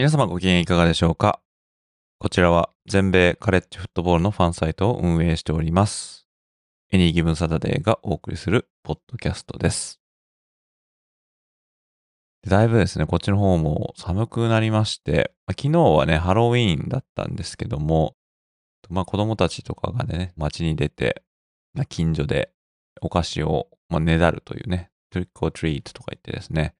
[0.00, 1.40] 皆様ご機嫌いかがでしょうか？
[2.18, 6.26] こちらは全米カレッジフットボールのファンサイトを運営しております。
[6.90, 10.00] エニーギブンサタデーがお送りするポッドキャストです。
[12.48, 18.16] だいぶですね、こっちの方も寒くなりまして、昨日はね、ハロウィーンだったんですけども、
[18.88, 21.22] まあ子供たちとかがね、街に出て、
[21.90, 22.52] 近所で
[23.02, 26.74] お菓子を、ま、ねだるというね、トリックオートリートとか言ってですね、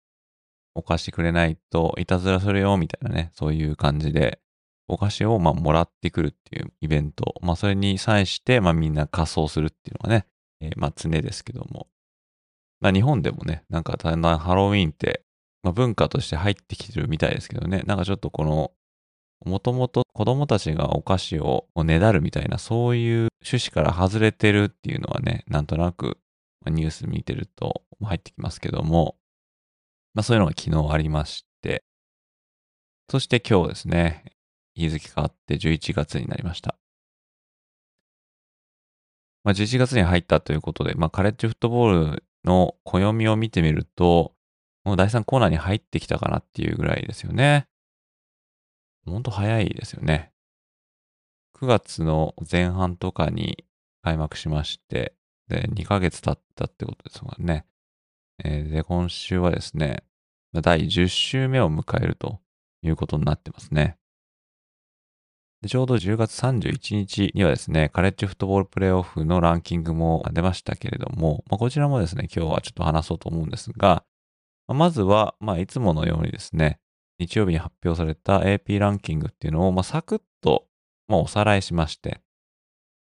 [0.75, 4.41] お菓子くれないといたずらするよ、みたいなね、そういう感じで、
[4.89, 7.35] お菓子をまあもらってくるっていうイベント。
[7.43, 10.27] まあそれに際して、まあみんな仮装するっていうのがね、
[10.61, 11.89] えーまあ常ですけども。
[12.81, 15.23] まあ日本でもね、なんかだんだんハロウィンって、
[15.63, 18.73] まあ文化として入ってきてるみたいですけどね、なんかちょっとこの、
[19.45, 26.19] もともと子供たちがお菓子をねだるみたいな、そういう趣旨から外れてるっていうのはね、なんとなく
[26.67, 29.17] ニュース見てると入ってきますけども、
[30.15, 31.85] まあそういうのが昨日ありまして、
[33.11, 34.25] そして今日ですね、
[34.75, 36.77] 日付変わって11月になりました。
[39.45, 44.35] まあ11月に入ったということで、まあカレッジフットボールの暦を見てみると、
[44.85, 47.67] もう第3コーナーに入ってきたかなっていうぐらいですよね。
[49.07, 50.33] ほんと早いですよね。
[51.57, 53.65] 9月の前半とかに
[54.03, 55.15] 開幕しまして、
[55.49, 57.67] で、2ヶ月経ったってことですもんね。
[58.43, 60.05] えーで、今週はですね、
[60.53, 62.41] 第10週目を迎えると
[62.83, 63.97] いうことになってますね。
[65.67, 74.05] ちょうど10月31日にはですね、カレッジフットボールプレイオフのランキングも出ましたけれども、まあ、こちらもですね、今日はちょっと話そうと思うんですが、
[74.69, 76.81] まずは、まあ、いつものようにですね、
[77.19, 80.67] 日曜日に発表された AP ランキングっていうのを、まあ、サクッと、
[81.09, 82.23] まあ、おさらいしまして、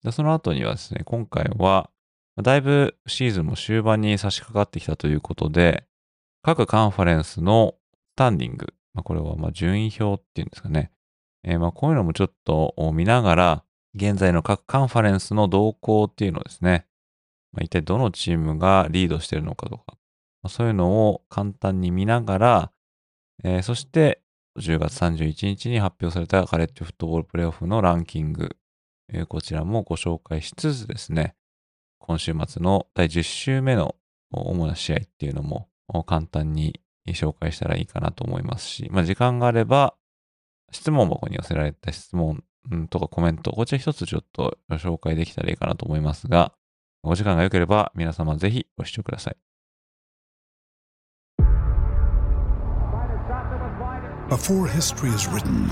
[0.03, 1.89] でその後にはですね、今回は、
[2.41, 5.85] だいぶシーズンも終盤に差し掛かってきたということで、
[6.45, 7.75] 各カンファレンスの
[8.11, 10.91] スタンディング、まあ、これはま順位表っていうんですかね。
[11.45, 13.63] えーまこういうのもちょっと見ながら、
[13.95, 16.85] 現在の各カンファレンスの動向っていうのをですね、
[17.53, 19.97] まあ、一体どのチームがリードしてるのかとか、
[20.41, 22.71] まそういうのを簡単に見ながら、
[23.45, 24.21] えーそして
[24.59, 28.57] 10月31日に発表されたカレッジフットボールプレイオフのランキング、
[29.07, 31.35] えーこちらもご紹介しつつですね、
[31.99, 33.95] 今週末の第10週目の
[34.29, 35.69] 主な試合っていうのも
[36.05, 39.95] 簡単に紹介したらいいかなと思いますし、まあ、時間があれば、
[40.71, 42.43] 質問箱に寄せられた質問
[42.89, 46.53] とかコメント、こちら一つちょっと紹介できたらいいかなと思いますが、
[47.03, 49.37] お時間が良ければ皆様ぜひご視聴ください。
[54.29, 55.69] Before history is written,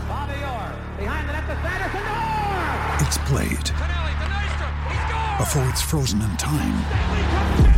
[3.00, 3.72] it's played.
[5.40, 7.71] Before it's frozen in time,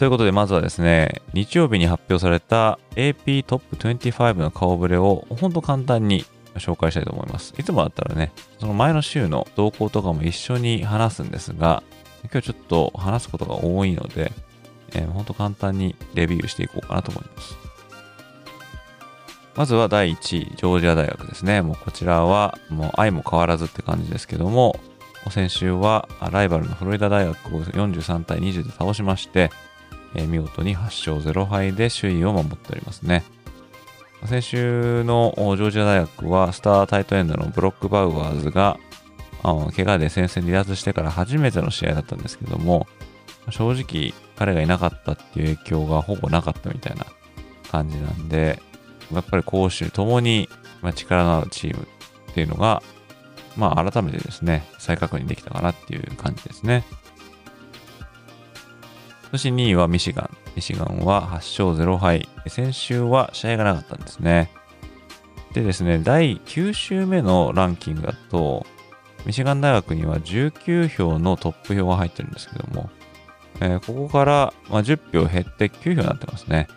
[0.00, 6.24] ということで、まずはですね、日曜日に発表された AP トップ25の顔ぶれを、ほんと簡単に
[6.54, 7.52] 紹介したいと思います。
[7.58, 11.82] いつもだったらね、その前の週の動向とかも一緒に話すんですが、
[12.32, 14.32] 今日ちょっと話すことが多いので、
[14.94, 17.58] えー、ほんと簡単にレビューしていこうかなと思います。
[19.54, 21.60] まずは第1位、ジョージア大学ですね。
[21.60, 24.80] もうこちらは、もう愛も変わらずって感じですけども、
[25.28, 29.50] 先週はライバルのフロリダ大学を43対20で倒しまして、
[30.14, 33.24] えー見事に8勝0敗で首位を守っておりますね。
[34.26, 38.78] 先週のジョージア大学はスタータイトエンドのブロックバウアーズが
[39.74, 42.86] 怪我で戦線離脱してから初めての試合だったんですけども
[43.48, 47.06] 正直彼がいなかったっていう影響がほぼなかったみたいな
[47.70, 48.60] 感じなんで
[49.10, 50.48] やっぱり攻守ともに
[50.94, 51.88] 力のあるチーム
[52.30, 52.82] っていうのが
[53.56, 56.84] まあ改めてですね再確認できたかなっていう感じですね。
[59.30, 60.36] そして2位はミシガン。
[60.56, 62.28] ミシガンは8勝0敗。
[62.48, 64.50] 先週は試合がなかったんですね。
[65.54, 68.66] でですね、第9週目のランキングだと、
[69.26, 72.90] ミシガン大学には19票のトップ票が入ってるんですけども、
[73.60, 76.68] えー、ここから、ま、10票減って9票になってますね。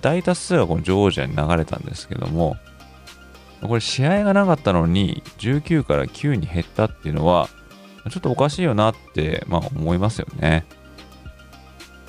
[0.00, 2.56] 大多数はこのジョージアに流れたんですけども、
[3.62, 7.48] これ試合がなかったのに19から9に減ったっていうのは、
[8.10, 10.64] ちょっとおかしいよなって、まあ、思いますよね。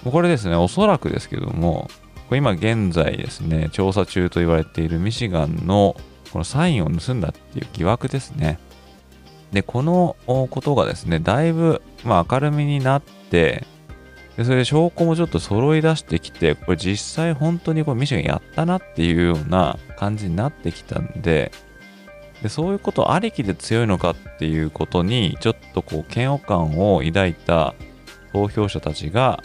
[0.03, 1.89] これですね、おそらくですけども、
[2.27, 5.95] これ今現在ですね、調査中と言われているミシガンの
[6.31, 8.57] このサインを盗んだっていう疑惑ですね。
[9.51, 13.65] で、このことがですね、だいぶ、まあ、明るみになって、
[14.38, 21.51] でそれで証拠もちょっと揃い出してきて、これ実際本当にこれミシガンやったなっていうような感じになってきたんで、
[22.42, 27.75] でそういうことありきで強いのかっていうことに、ちょっとこう嫌悪感を抱いた
[28.31, 29.44] 投票者たちが、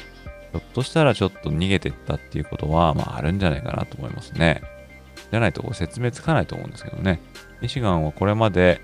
[0.57, 4.63] ょっとしたらちょっと逃げてったっていうことは、まああるんじゃないかなと思いますね。
[5.31, 7.21] じゃないと説明つかないと思うんですけどね。
[7.61, 8.81] ミシガンはこれまで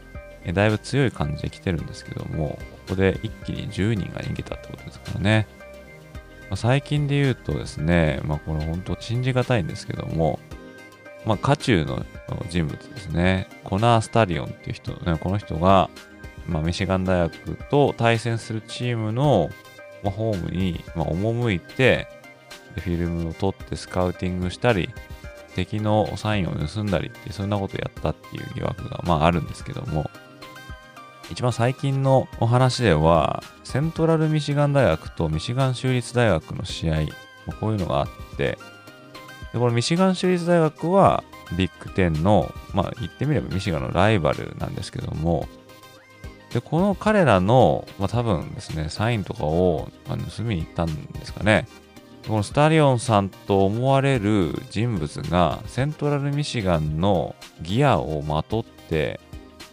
[0.52, 5.46] だいぶ強い感じで来てるんですけども、ここで一気に10人が逃げたってことですからね。
[6.50, 10.40] まあ、最近で言うとですね、まあこれ本当信じがたいんですけども、
[11.24, 12.04] まあ渦中の
[12.48, 15.88] 人物ですね、コナー・スタリオンっていう人、ね、この人が、
[16.48, 19.50] まあ、ミシガン大学と対戦するチームの、
[20.02, 22.08] まあ、ホームに、まあ、赴いて、
[22.76, 24.90] フィルムを撮ってスカウティングしたり、
[25.54, 30.10] 敵のサインを盗んだりって、そんなことをやったっていう疑惑が、まああるんですけども、
[31.30, 37.06] 一番最近のお話では、セントラルミシガン大学とミシガン州立大学の試合、
[37.60, 38.58] こういうのがあって、
[39.52, 41.22] でこのミシガン州立大学は
[41.56, 45.48] ビッグ10の、まあ言ってみればミシガンのライバルなんですけども、
[46.52, 51.66] で、この彼らの、まあ多分ですね、サインとかを、ま盗みに行ったんですかね。
[52.26, 59.18] このスタリオンさんと思われる人物がセントラルミシガンのギアをまとって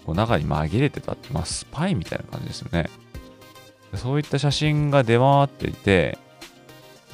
[0.10, 2.90] こう中に紛れてたって、まあ、スパイみたいな感じですよね。
[3.96, 6.18] そういった写真が出回っていて、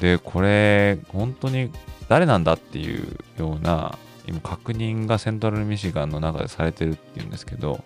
[0.00, 1.70] で、これ、本当に
[2.08, 7.84] 誰なんだっていうような、今確認がセントラルミシガンの中でされてるっていうんですけど、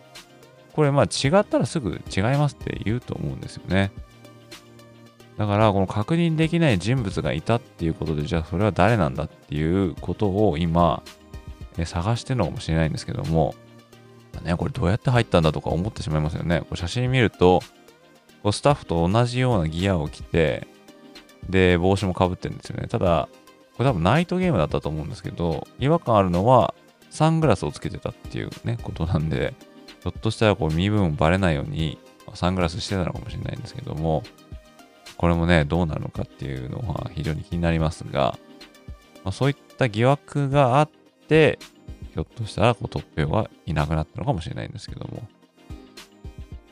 [0.72, 3.93] これまあ違ったらすぐ違いますって言うと思うんですよね。
[5.37, 11.02] だから、この確認できない人物がいたっていうことで、じゃあそれは誰なんだっていうことを今、
[11.84, 13.55] 探してるのかもしれないんですけども、
[14.43, 16.62] ね、これどうやって入ったんだとか思ってしまいますよね。
[16.69, 17.62] こ写真見ると、
[18.43, 20.67] こうスタッフと同じようなギアを着て、
[21.49, 22.87] で、帽子もかぶってるんですよね。
[22.87, 23.28] ただ、
[23.76, 26.75] これ多分ナイトゲームだったと思うんですけど、違和感あるのは、
[27.11, 29.55] サングラスをつけてたっていうね、ことなんで、
[30.02, 31.99] ひょっとしたらこう身分をバレないように、
[32.35, 34.23] サングラスしてたのかもしれないんですけども、
[35.17, 38.38] これもね、どうなるのかっていうのは非常に気になりますが、
[39.25, 40.91] まあ、そういった疑惑があっ
[41.29, 41.58] て、
[42.14, 45.29] ひょっとしたらこうトップはいなくなったのかもしれないんですけども、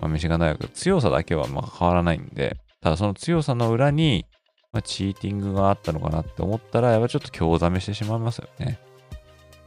[0.01, 4.25] まあ、ミシガン大学、強さだけはまあ変わらないんで、ただその強さの裏に、
[4.73, 8.79] まあ、チーティングがあったのかなって思ったら、やっぱちょっと興ざめしてしまいますよね。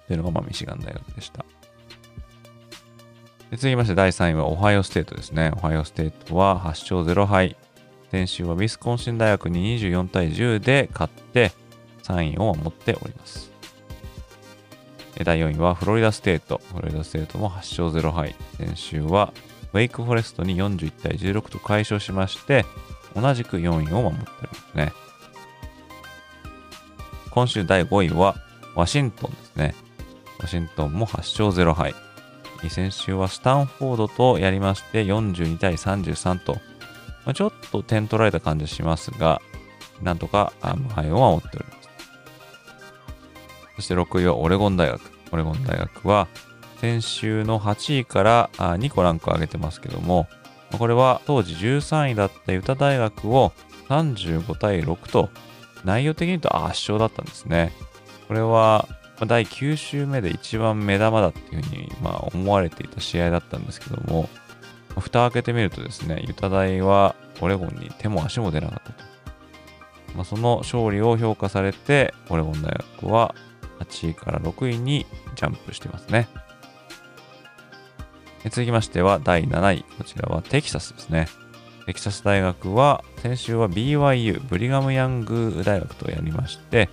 [0.03, 1.45] っていうのがまあミシガン大学でした。
[3.51, 5.51] で続きまして第3位はオハイオステートですね。
[5.57, 7.57] オハイオステートは8勝0敗。
[8.09, 11.51] 先週はウィスコンシン大学に24対10で勝って
[12.03, 13.51] 3位を守っております。
[15.21, 16.61] 第4位はフロリダステート。
[16.73, 18.35] フロリダステートも8勝0敗。
[18.57, 19.33] 先週は
[19.73, 22.65] ウェイクフォレストに41対16と快勝しまして、
[23.17, 24.93] 同じく4位を守っておりますね。
[27.31, 28.37] 今週第5位は
[28.75, 29.75] ワシントンですね。
[30.39, 31.93] ワシントンも8勝0敗。
[32.69, 36.53] 先週はスタンフォードとやりまして42対33と、
[37.25, 39.41] まあ、ちょっと点取られた感じしますが、
[40.01, 41.89] なんとか無敗を守っております。
[43.75, 45.01] そして6位はオレゴン大学。
[45.31, 46.27] オレゴン大学は
[46.79, 50.27] 先週の8位から2個ランク上げてますけども、
[50.77, 53.53] これは当時13位だったユタ大学を
[53.89, 55.29] 35対6と
[55.83, 57.71] 内容的に言うと圧勝だったんですね。
[58.27, 58.87] これは
[59.21, 64.27] ま第9週目で一番目玉だっていうふうにま思われていた試合だったんですけども、
[64.99, 69.03] 蓋開けてみるとですね、ユタ大はオレゴンに手も足も出なかったと。
[70.15, 73.35] まあ、その勝利を評価されて、オレゴン大学は
[73.79, 76.27] 8位から6位にジャンプしてますね。
[78.45, 79.85] 続きましては第7位。
[79.99, 81.27] こちらはテキサスですね。
[81.85, 86.89] テキサス大学は先週は BYU、ブリガムヤング大学とやりまして、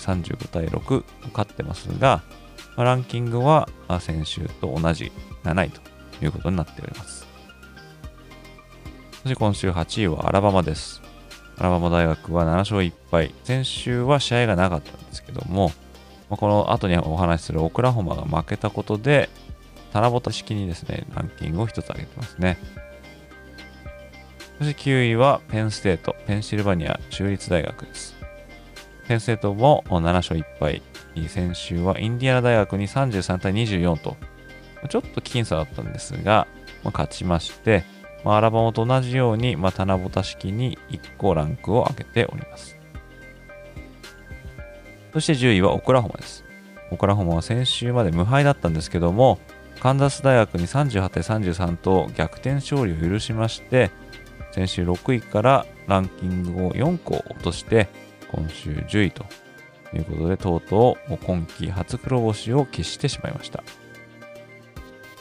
[0.00, 2.22] 35対6勝ってますが、
[2.76, 3.68] ランキングは
[4.00, 5.12] 先週と同じ
[5.44, 5.80] 7位と
[6.24, 7.26] いうことになっております。
[9.22, 11.02] そして今週8位はアラバマです。
[11.58, 13.34] アラバマ大学は7勝1敗。
[13.44, 15.72] 先週は試合がなかったんですけども、
[16.30, 19.28] まあ、この後にお話しするオクラホマが負けたことで、
[19.92, 22.56] タラボタ式にですね、ランキングを1つ上げてますね。
[24.58, 28.19] そして9位はペンステート、ペンシルバニア州立大学です。
[29.10, 30.82] ペンステートも7勝1敗。
[31.26, 34.16] 先週はインディアナ大学に33対24と、
[34.88, 36.46] ちょっと僅差だったんですが、
[36.84, 37.82] まあ、勝ちまして、
[38.24, 42.78] まあ、アラバマと同じように、まあ、棚ぼた式に1個ランクを上げております。
[45.12, 46.44] そして10位はオクラホマです。
[46.92, 49.40] オクラホマは先週まで無敗だったんですけども、
[49.80, 53.90] カンザス大学に38対33と逆転勝利を許しまして、
[54.52, 57.88] 先週6位からランキングを4個落として、
[58.32, 59.24] 今週10位と
[59.94, 63.62] いうことで、とうとう今季初黒星を喫してしまいました。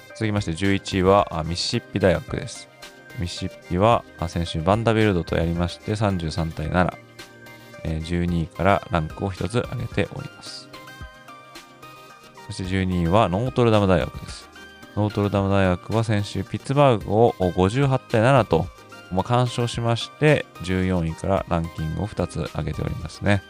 [0.10, 2.68] 続きまして11位はミシシッピ大学です。
[3.20, 6.94] ミシシッピは先週バンダビルドとやりまして33対7、
[7.84, 10.70] 12位からランクを1つ上げております。
[12.48, 14.50] そして12位はノートルダム大学です。
[14.96, 18.68] ノートルダム大学は先週ピッツバーグを58対7と、
[19.12, 23.42] まあ、完勝しまして14位からランキングを2つ上げておりますね。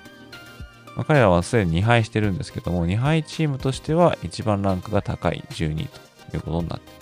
[0.96, 5.88] まあ、彼らはすでに2敗してるんですけども、2敗チームとしては一番ランクが高い12位
[6.32, 7.00] ということになって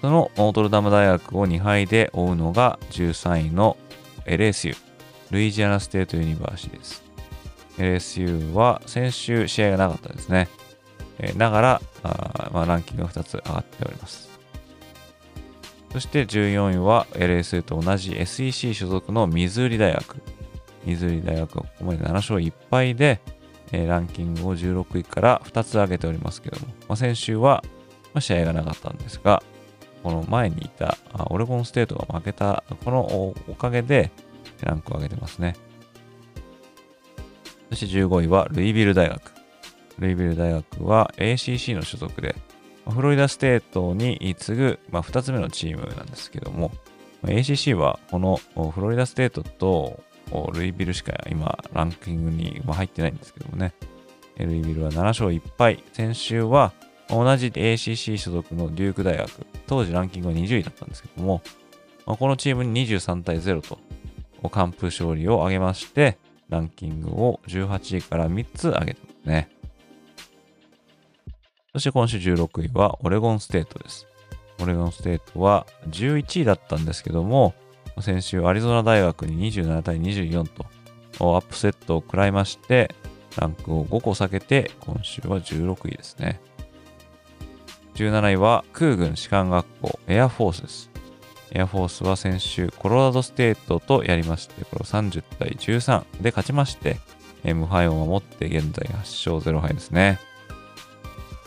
[0.00, 3.76] そのノートルダム大学を2敗で追うのが13位の
[4.26, 4.76] LSU、
[5.30, 7.02] ルイジアナステートユニバーシティです。
[7.78, 10.48] LSU は先週試合がなかったですね。
[11.18, 14.27] えー、ながら、あまあ、ランキングが2つ上がっております。
[15.92, 20.22] そして14位は LSU と同じ SEC 所属のミズーリ大学。
[20.84, 23.20] ミズーリ大学はここまで7勝1敗で、
[23.72, 27.62] えー、ランキングを16位から2つ上げておりますけども、まあ、先週は、
[28.14, 29.42] まあ、試合がなかったんですが、
[30.02, 30.96] この前にいた
[31.30, 33.00] オレゴンステートが負けた、この
[33.48, 34.10] おかげで
[34.62, 35.56] ランクを上げてますね。
[37.70, 39.32] そして15位はルイビル大学。
[39.98, 42.36] ルイビル大学は ACC の所属で、
[42.90, 46.72] フロリダステートに次ぐ、まあ、2つ目のチームなんですけども、
[47.24, 48.36] ACC はこの
[48.70, 50.02] フロリダステートと
[50.52, 53.72] ルイビルしか今ランキングに入ってないんですけどもね。
[54.38, 55.82] ルイビルは7勝1敗。
[55.92, 56.72] 先週は
[57.08, 59.30] 同じ ACC 所属のデューク大学、
[59.66, 61.42] 当時ランキングは20位だったんですけども、
[62.04, 63.78] このチームに23対0と
[64.48, 66.18] 完封勝利を挙げまして、
[66.48, 69.50] ランキングを18位から3つ上げてますね。
[71.72, 74.06] そして今週16位はオレゴンステートです。
[74.60, 77.54] オレゴンステートは11位だったんですけども、
[78.00, 80.66] 先週アリゾナ大学に27対24と
[81.36, 82.94] アップセットを食らいまして、
[83.36, 86.40] ランクを5個下げて今週は16位ですね。
[87.94, 90.90] 17位は空軍士官学校エアフォースです。
[91.52, 96.96] エアフォースは先週コロラドステートとやりまして、これを30対13で勝ちまして、
[97.44, 100.18] 無敗を守って現在8勝0敗ですね。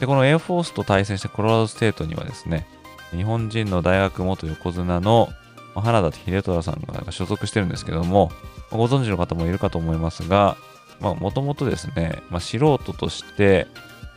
[0.02, 2.66] で、このエアフォースと対戦したコロラドステートにはですね、
[3.12, 5.30] 日本人の大学元横綱の
[5.76, 8.32] 花田秀虎さんが所属してるんですけども、
[8.72, 10.58] ご存知の方もいるかと思いますが、
[11.00, 13.68] もともとですね、まあ、素人として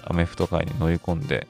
[0.06, 1.46] アメフト界に乗り込んで、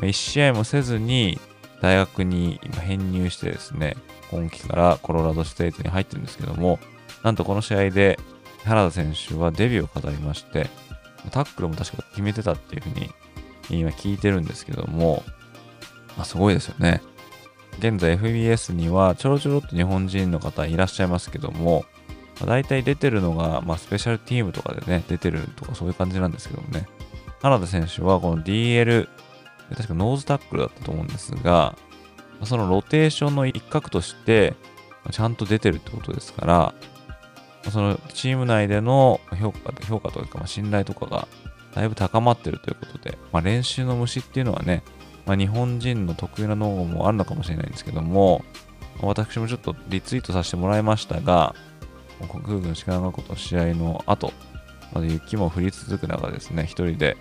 [0.00, 1.40] 1試合もせずに
[1.80, 3.96] 大学に今編入してですね、
[4.30, 6.78] 今季からコロラドステートに入ってるんですけども、
[7.22, 8.18] なんとこの試合で
[8.64, 10.68] 花田選手はデビューを飾りまして、
[11.30, 13.10] タックルも確か決めてたっていうふうに
[13.78, 15.22] 今聞いてるんですけども、
[16.16, 17.02] まあ、すごいですよね。
[17.78, 21.84] 現在 FBS にはちょろちょろっと日本人の方いらっしゃいますけども、
[22.40, 26.88] まあ、大体出てるのが、まあ、スペシャルチームとかでね、出てるとかそういう感じなんですけどもね。
[27.42, 29.08] 原田選手はこの DL
[29.76, 31.76] 確かノーズタックルだったと思うんですが、
[32.44, 34.54] そのロテーションの一角として、
[35.10, 36.74] ちゃんと出てるってことですから、
[37.70, 41.28] そのチーム内での評価評価というか、信頼とかが
[41.74, 44.82] だいぶ高まってるということで、まあ、練習の虫っていうのはね、
[45.26, 48.44] まあ、日本人の得意な脳もあるのかもしれないんですけども、
[49.00, 51.54] 私もちょっとリツイートさせてもらいましたが、
[52.28, 54.32] 空軍士官学校と試合の後、
[54.92, 57.16] まだ雪も降り続く中ですね、一人で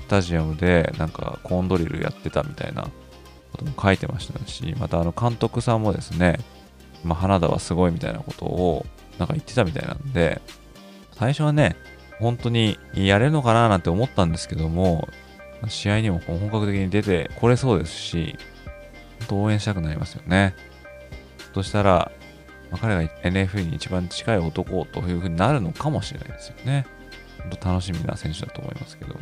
[0.00, 6.38] スタジアムでなんかコーンドリルやってたみたいなことも書いてましたし、またあの監督さんもですね、
[7.04, 8.86] まあ、花田はすごいみたいなことを
[9.18, 10.40] なんか言ってたみたいなんで、
[11.12, 11.76] 最初はね、
[12.20, 15.08] 本当にやれるのかななんて思ったんですけども、
[15.68, 18.36] 試合にも本格的に出てこれそうですし、
[19.20, 20.54] 本当応援したくなりますよね。
[21.54, 22.12] そしたら、
[22.70, 26.86] まあ、彼が NFL に一番近い男というふうになるのかもしれないですよね。
[27.40, 29.20] 本当楽しみな選手だと思いますけども。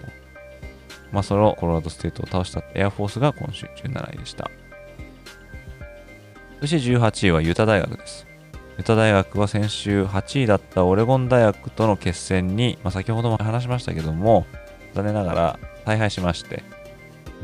[1.11, 4.51] まあ、そのコロラドステートを倒したエアフォースが今週17位でした。
[6.61, 8.27] そして18位はユタ大学です。
[8.79, 14.47] ユタ大学は先週8位だったオレゴン大学との決戦に、まあ、先ほども話しましたけども、
[14.95, 16.63] 残念ながら大敗しまして、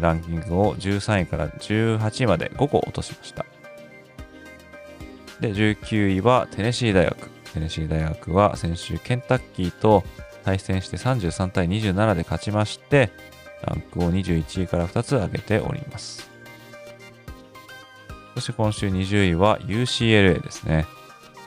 [0.01, 3.45] ランキングを13位から18位まで5個落としました。
[5.41, 7.29] で、19位はテネシー大学。
[7.53, 10.05] テネシー大学は先週ケンタッキーと
[10.45, 13.11] 対戦して33対27で勝ちまして、
[13.65, 16.31] ランクを21位から2つ上げております。
[18.35, 20.87] そして今週20位は UCLA ですね。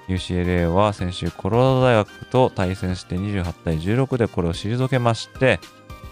[0.08, 5.60] UCLA は先週コロラド大学と対戦して28対16でこれを退けまして、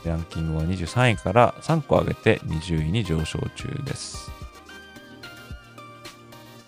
[0.05, 4.31] ランキングは23位から3個上げて20位に上昇中です。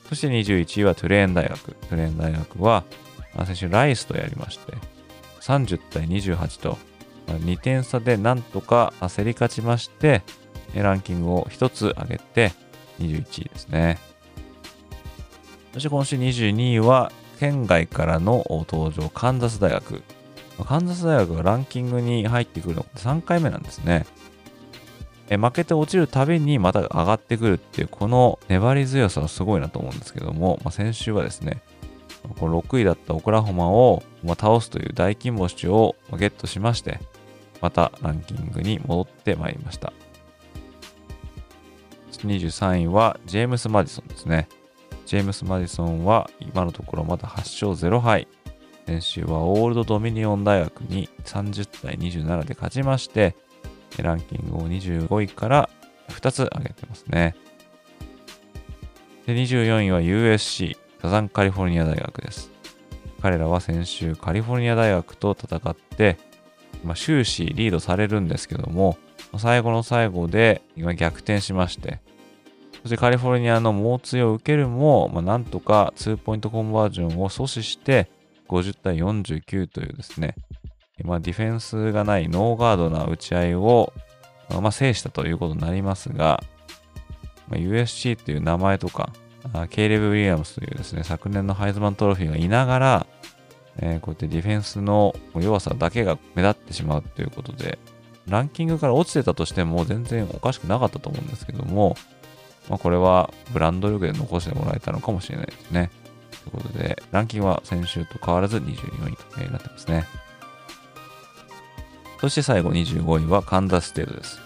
[0.09, 1.71] そして21位はトゥレーン大学。
[1.73, 2.85] トゥレーン大学は
[3.45, 4.73] 先週ライスとやりまして、
[5.41, 6.77] 30対28と、
[7.27, 10.23] 2点差でなんとか競り勝ちまして、
[10.73, 12.53] ランキングを1つ上げて
[12.99, 13.99] 21位ですね。
[15.77, 20.01] そして今週22位は県外からの登場、カンザス大学。
[20.65, 24.07] カンザス大学がランキングに入ってくるのって3回目なんですね。
[25.29, 31.61] え負けて落ちるたびにまた上がってくるっていう、この粘り強さはすごいなと思うんですけども、まあ、先週はですね、
[32.39, 36.99] この6位だったオクラホマをまあ倒すという大金星をゲットしまして、
[37.61, 39.93] またランキングに戻ってまいりました。
[42.13, 44.47] 23位はジェームス・マディソンですね。
[45.07, 48.27] ジェームス・マディソンは今のところまだ8勝0敗。
[48.85, 53.33] 先週はオールドドミニオン大学に30対27で勝ちまして、
[53.97, 55.69] ランキングを25位から
[56.09, 57.37] 2つ上げてますね。
[59.25, 62.51] で24位は USC サザンカリフォルニア大学です。
[63.21, 66.17] 彼らは先週カリフォルニア大学と戦って、
[66.83, 68.97] まあ、終始リードされるんですけども、
[69.37, 72.01] 最後の最後で今逆転しまして、
[72.83, 78.09] そしてカリフォルニアの猛追を受けるも、まあ、なんとか2ポイントコンバージョンを阻止して、
[78.47, 80.35] 50対49というですね、
[81.03, 83.93] まあ、ディフェンスがないノーガードな打ち合いを、
[84.49, 86.43] まあ、制したということになりますが、
[87.47, 89.11] まあ、USC という名前とか、
[89.69, 93.07] ケイレブ・ウィリアムスというですね、昨年のハイズマントロフィーがいながら、
[93.79, 97.77] えー、こうやってディフェンスの弱さだけが目立ってしまうということで、
[98.27, 101.95] ランキングから落ちてたとしても全然おかしくなかったと思うんですけども、
[102.69, 105.89] まあ、これはブランド力で残してもらえたのかもしれないですね。
[106.51, 110.05] ということで、ランキングは先週と変わらず24位となってますね。
[112.19, 114.39] そして最後25位はカンザステートです。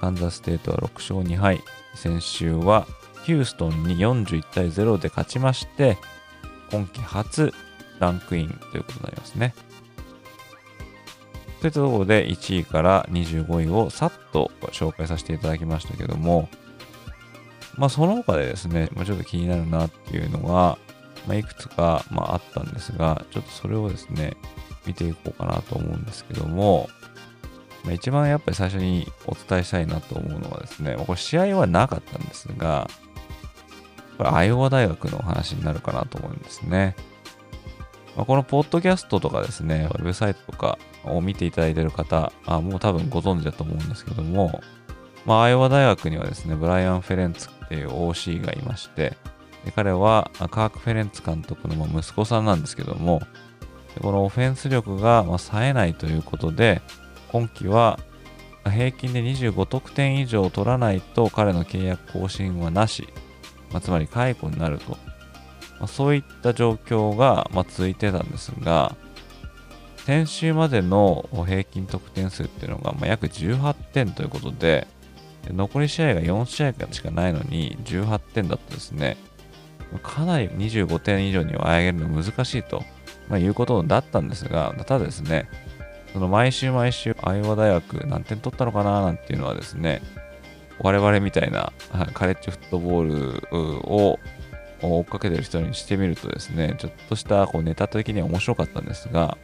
[0.00, 1.60] カンザステートは6勝2敗。
[1.94, 2.86] 先週は
[3.24, 5.98] ヒューストンに41対0で勝ちまして、
[6.70, 7.52] 今季初
[7.98, 9.54] ランクインということになりますね。
[11.60, 16.48] といったところで1位から25位をさっと紹介させていただきましたけども、
[17.78, 20.78] まあその他でですね、まあ、ちょっと気になるなっていうのが、
[21.26, 24.36] まあ、いくつか、まあ、あったんですが、ちょっとそれをですね、
[24.86, 26.88] 見ていこうかなと思うんですけども、
[27.84, 32.88] まあ、一番やっぱり最初にお伝えしたいなと思うのはですね、これ試合はなかったんですが、
[34.16, 36.96] これ、アイオワ大学の話になるかなと思うんですね。
[38.16, 44.60] まあ、このポッドキャストとかですね、ウェブサイトとかを見ていただいている方、あもう多分ご存知だと思うんですけども、
[45.24, 49.16] まあ、アイオワ大学にはですね、ブライアン・フェレンツっていう OC がいまして、
[49.76, 53.20] 彼はカーク・フェレンツ監督の息子さんなんですけども、
[54.00, 56.80] このオフェンス力が冴えないということで、
[57.30, 57.98] 今季は
[58.64, 63.08] 平均で25得点以上取らないと彼の契約更新はなし
[63.72, 64.96] ま、つまり解雇になると、
[65.80, 68.96] ま、そういった状況が、ま、続いてたんですが、
[70.06, 74.86] 先週までの平均得点数っていうのが、ま、約18点ということで、
[75.52, 79.16] 残り試合が4試合しかないのに18点だとですね、
[80.02, 82.84] かなり25点以上には上げるの難しいと、
[83.28, 85.48] まあ、いうことだったんですが、ただですね、
[86.12, 90.02] その毎週毎週、アイオワ大学何点取ったのかななんていうのはですね、
[90.80, 91.72] 我々みたいな
[92.14, 93.54] カレッジフットボール
[93.92, 94.18] を
[94.80, 99.36] 追っかけてる人にしてみるとですね、ちょっとしたこうネタ的には面白かったんですが、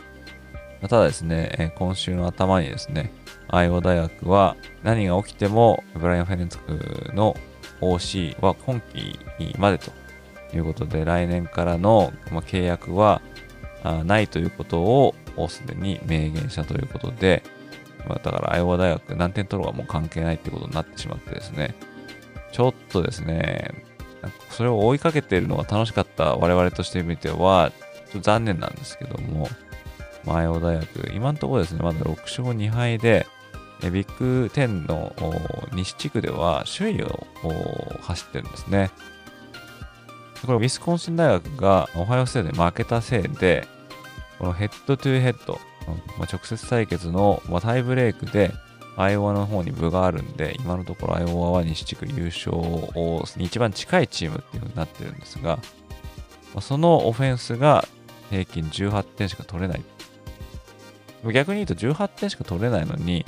[0.83, 3.11] ただですね、今週の頭にですね、
[3.55, 7.37] アイオワ大学は何が起きてもブライアン・フェレンツクの
[7.81, 9.19] OC は今季
[9.59, 9.93] までと
[10.57, 13.21] いうことで、来年からの契約は
[14.05, 15.15] ないということを
[15.49, 17.43] すでに明言したということで、
[18.09, 21.75] ま、だから、アイオワ大学何点取ろうがもう関係ないってことになってしまってですね、
[22.53, 23.71] ちょっとですね、
[24.51, 29.49] それを追いかけているのが楽しかった我々としてみては、ちょっと残念なんですけども、
[30.25, 33.27] まあ、アイオワ大学、今のところですね、まだ6勝2敗で、
[33.83, 35.15] ビッグ10の
[35.73, 37.27] 西地区では首位を
[38.01, 38.91] 走ってるんですね。
[40.47, 43.67] これウィスコンシン大学がオハイオステートに負けたせいで、
[44.39, 45.59] このヘッドトゥヘッド、
[46.19, 48.53] まあ、直接対決の、まあ、タイブレークで
[48.97, 52.57] アイオワの方に部があるんで、今のところアイオワは西地区優勝
[53.39, 55.59] に一番近いチームっていう風になってるんですが、
[56.61, 57.87] そのオフェンスが
[58.31, 59.83] 平均18点しか取れない。
[61.33, 63.25] 逆に言うと18点しか取れないのに、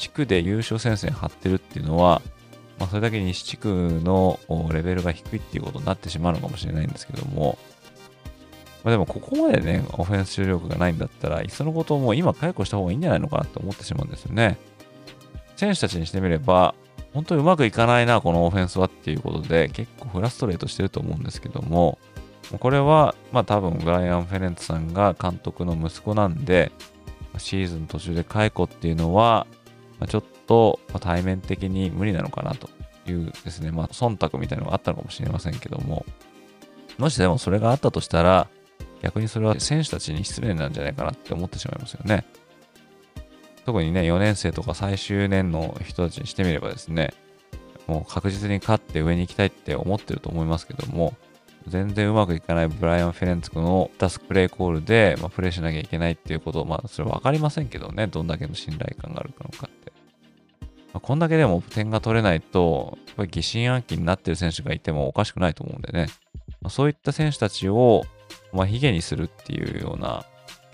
[0.00, 2.22] 地区で優勝戦線張ってるっていうのは、
[2.78, 4.40] まあ、それだけ西地区の
[4.72, 7.58] レベルが低いっていうことになってしまうのかもしれないんですけども、
[8.82, 14.56] まあ、でもここまでね、オフェンス主力がないんだったら、いっそのことをもう今解雇した方がいいんじゃないのかなって思ってしまうんですよね。
[15.56, 16.74] 選手たちにしてみれば、
[17.12, 21.98] 本当にうまくいかないな、このオフェンスはっていうことで、結構フラストレートしてると思うんですけども、
[22.58, 26.72] これは、まあ多分、ブライアン・フェレンツさんが監督の息子なんで、
[27.36, 29.46] シーズン途中で解雇っていうのは、
[30.00, 32.68] まあ、ちょっと対面的に無理なのかなと
[33.06, 36.04] いうですね、まあ、忖度みたいなのがあったのかもしれませんけども、
[36.98, 38.48] もしでもそれがあったとしたら、
[39.02, 42.24] 逆にそれは選手たちに失礼なんじゃないかなって思ってしまいますよね。
[43.64, 47.12] 特にね、4年生とか最終年の人たちにしてみればですね、
[47.86, 51.14] もう確実に勝って上に行きたいって思ってると思いますけども、
[51.66, 59.92] 全然うまくいかないブライアン・フェレンツクの出すプレイコールで、まあ、プレイしなきゃいけないっていうことを、まあ、それは分かりませんけどね、どんだけの信頼感があるのかって。
[60.92, 66.08] まあ、こんだけでも点が取れないと、やっぱり疑心暗鬼になってる選手がいてもおかしくないと思うんでね、
[66.62, 68.04] まあ、そういった選手たちを、
[68.52, 70.24] まあ、ヒゲにするっていうような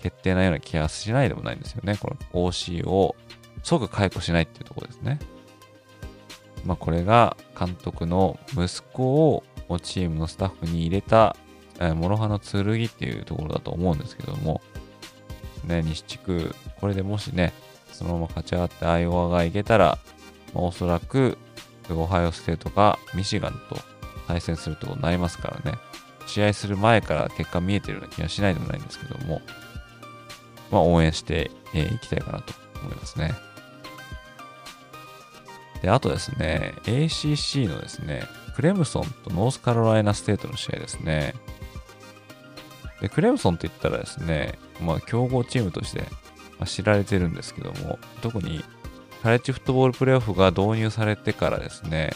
[0.01, 1.97] 決定なような気がしないでもないんですよね。
[1.97, 3.15] この OC を
[3.63, 5.19] 即解雇しないっていうところですね。
[6.65, 9.43] まあ、これが監督の息子を
[9.79, 11.35] チームのスタッフに入れた、
[11.79, 14.61] えー、諸刃の剣っていうところだと思うんですけども、
[15.65, 17.53] ね、西地区、これでもしね、
[17.91, 19.97] そのまま勝ち上がってアイオワがいけたら、
[20.53, 21.37] まあ、おそらく
[21.89, 23.77] オハイオステートがミシガンと
[24.27, 25.77] 対戦するってことになりますからね、
[26.25, 29.41] 試合する前から結果見えてるような気がしないでもないんですけども、
[30.71, 33.33] まあ、応援してい、えー、きたいかなと思いますね。
[35.81, 38.23] で、あとですね、ACC のですね、
[38.57, 41.35] クレムソンとノースカロライナステートの試合ですね。
[43.01, 46.05] で、クレムソンって言ったらですね、まあ、強豪チームとして
[46.65, 48.63] 知られてるんですけども、特に
[49.21, 52.13] カレッジフットボールプレーオフが導入されてからですね、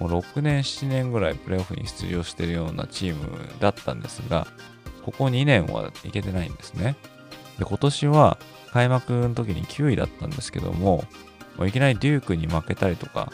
[0.00, 4.48] もう6年、7年ぐらいプレーオフに出場しているようなチームだったんですが、
[5.04, 6.96] ここ2年はいけてないんですね。
[7.60, 8.38] で、今年は
[8.72, 11.04] 開幕の時に9位だったんですけども、
[11.56, 13.32] もういきなりデュークに負けたりとか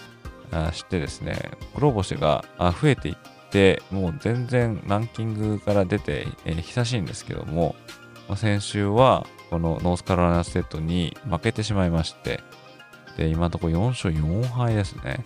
[0.72, 3.16] してですね、黒星が増えていっ
[3.50, 7.74] て、もう全然ランキングから出て、えー、久しいんですけども、
[8.28, 12.40] まあ、先週はこのノースカロライナステートに負けてしまいまして、
[13.16, 15.24] で、今のところ4勝4敗ですね。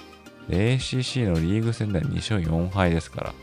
[0.48, 3.34] ACC のリーグ戦では2勝4敗ですから、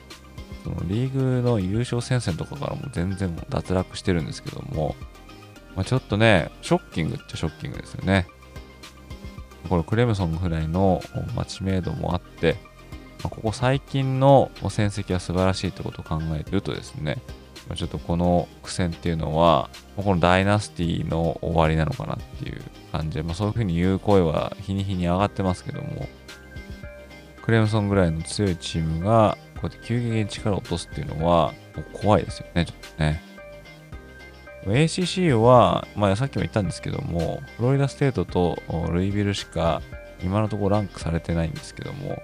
[0.63, 4.95] そのリーグの優勝戦線とかからも全然脱落してるんですけども、
[5.75, 8.27] まあ、ちょっとね、ショッキングっちゃショッキングですよね。
[9.69, 11.01] このクレムソンぐらいの
[11.47, 12.57] 知名度もあって、
[13.23, 17.17] ま、ここ最近の戦績は素晴らしいってことを考えるとですね、
[17.69, 26.07] ま、ちょっとこの苦戦っていうのは、このダイナスティの終わりなのかなっていう感じで、まあ、そういうふうに言う声は日に日に上がってますけども、
[27.41, 31.53] クレムソンぐらいの強いチームが、こうやって急激に力を落とすっていうのは、
[31.93, 33.32] 怖いですよね、ちょっとね。
[34.65, 38.57] ACC は、まあ、さっきも言ったんですけども、フロリダステートと
[38.91, 39.81] ルイビルしか
[40.23, 42.21] 今のところランクされてないんですけども、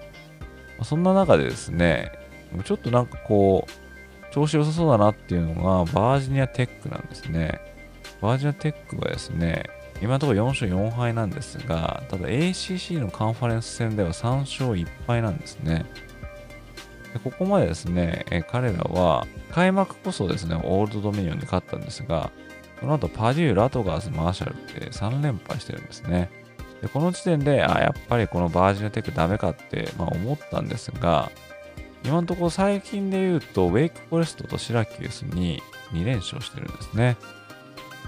[0.84, 2.12] そんな中でですね、
[2.63, 7.60] ちょっとなんかこう、調子良さそうだなっていうのが、バージニアテックなんですね。
[8.21, 9.63] バージニアテックはですね、
[10.02, 15.86] 今のところ4勝4敗なんですが、ただ ACC のカンファレンス戦では3勝1敗なんですね。
[17.24, 22.32] ここまでですね、え彼らは開幕こそですね、オールドドミニオンに勝ったんですが、
[22.80, 26.30] その後パデュー、ラトガーズ、マーシャルって3連敗してるんですね。
[26.82, 31.32] でこの時点で、あ、やっぱりこのバージニアテックダメかって、まあ、思ったんですが、
[32.06, 37.17] 今のところ最近で言うと、ウェイクフォレストとシラキュースに2連勝してるんですね。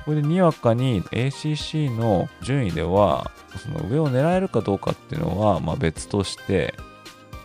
[0.06, 6.74] これでにわかに ACC の順位では、その上を狙えるかどうかっていうのは、まあ、別として、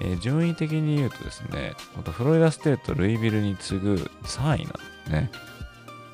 [0.00, 4.68] えー、順位的に言うとですね、フロリダステート、ルイビルに次ぐ3位なんで
[5.06, 5.30] すね。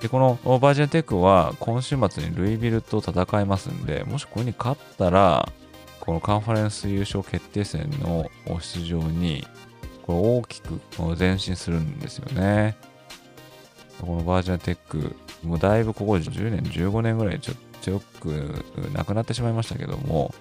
[0.00, 5.48] で、このバージョンテックは今週末にルイビルと戦いますんで、もしこれに勝ったら、
[6.00, 8.28] このカンファレンス優勝決定戦の
[8.60, 9.46] 出場に、
[10.02, 10.80] これ大きく
[11.16, 12.76] 前進するんですよね。
[14.00, 15.14] このバージョンテック、
[15.44, 18.26] もうだいぶここ10年、15年ぐらいちょっとよく
[18.92, 20.34] なくなってしまいましたけども、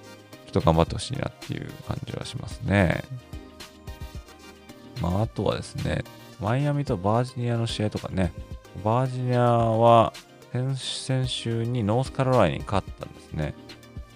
[0.48, 3.04] ちょっと頑張ってほしいなっていう感じはしますね。
[5.02, 6.04] まあ、あとはですね、
[6.40, 8.32] マイアミとバージニアの試合とかね、
[8.84, 10.14] バージニアは
[10.54, 13.54] 先週にノースカロライナに勝ったんですね。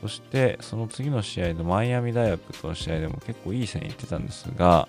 [0.02, 4.88] そして、その次の試合のマイアミ大学との試合でも結構いい線いってたんですが、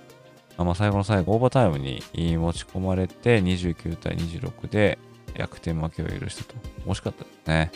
[0.59, 4.98] まあ、最後の最後、オーバータイムに持ち込まれて、29対26で
[5.37, 6.54] 逆転負けを許したと。
[6.87, 7.72] 惜しかったですね。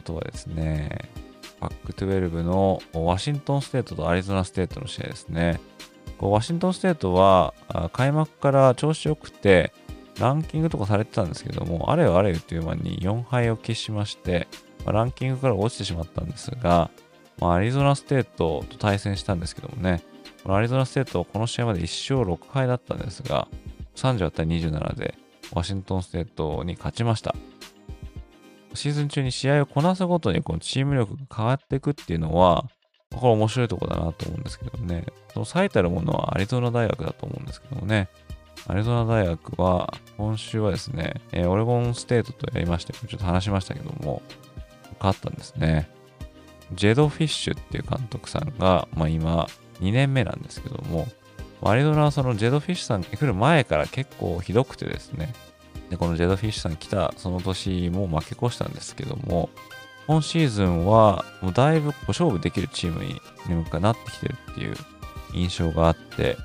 [0.00, 1.10] あとはですね、
[1.60, 5.60] パック12のワシントンステートとアリゾナステートの試合ですね。
[6.18, 7.54] こうワシントンステートは
[7.92, 9.72] 開幕から調子良くて、
[10.18, 14.48] ランキングとかされてたんですけども、あれよあれよという間に4敗を喫しまして、
[14.84, 16.90] まあランキングから落ちてしまったんですが、
[17.38, 20.02] まあ、アリゾナステートと対戦したんですけどもね、
[20.42, 23.48] このアリゾナステートはこの試合まで1勝6敗だったんですが、
[23.96, 25.14] 38対27で
[25.52, 27.34] ワシントンステートに勝ちました。
[28.74, 32.66] シーズン中に試合をこなすごとにこのチーム力が変わっていくっていうのは、
[33.20, 35.04] これ面白いとこだなと思うんですけどね。
[35.32, 38.08] その最たるものはアリゾナ大学だと思うんですけどもね。
[38.68, 44.22] アリゾナ大学は今週はですね、えーオレゴンステートとやりまして、ちょっと話しましたけども、
[44.98, 45.88] 勝ったんですね。
[46.72, 49.46] ジェド・フィッシュっていう監督さんが、まあ今
[49.80, 51.06] 2年目なんですけども、
[51.62, 55.32] アリゾナはそのジェド・フィッシュさん来る前から結構ひどくてですね、
[55.90, 59.50] で、このジェド・フィッシュさん来たその年も負け越したんですけども、
[60.06, 63.20] 今シーズンはもうだいぶ勝負できるチームに
[63.80, 64.76] なってきてるっていう
[65.32, 66.36] 印象があって、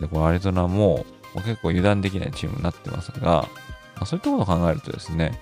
[0.00, 3.48] で、このアリゾナも結構油断できないチームになってますが、
[3.96, 5.40] まあ、そういったことを考えるとですね、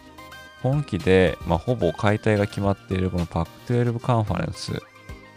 [0.62, 4.79] 今季で、まあ、ほぼ解体が決まっているこのパック12カンファレンス、ま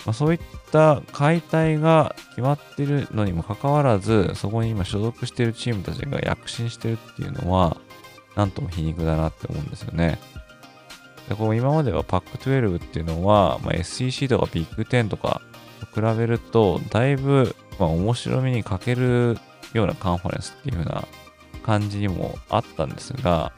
[0.07, 0.39] あ、そういっ
[0.71, 7.77] た解体が決まっているのにもかかわらず、そこに今所属しているチームたちが躍進してるっていうのは、
[8.35, 10.19] なんとも皮肉だなって思うんですよね。
[11.31, 15.41] でこう今まではパック12っていうのは、まあ、SEC とかビッグ10とか
[15.93, 19.37] と比べると、だいぶ、まあ、面白みに欠ける
[19.71, 21.07] ようなカンファレンスっていう風な
[21.63, 23.53] 感じにもあったんですが、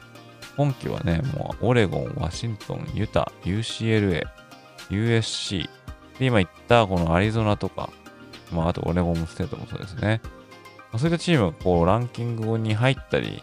[0.56, 4.22] 今季はね、もうオレゴン、ワシントン、ユタ、UCLA、
[4.90, 5.68] USC、
[6.20, 7.90] で、今言ったこのアリゾナとか、
[8.52, 10.20] まあ、あとオレゴンステートもそうですね。
[10.92, 13.42] ま、そういったチームがこうランキングに入ったり、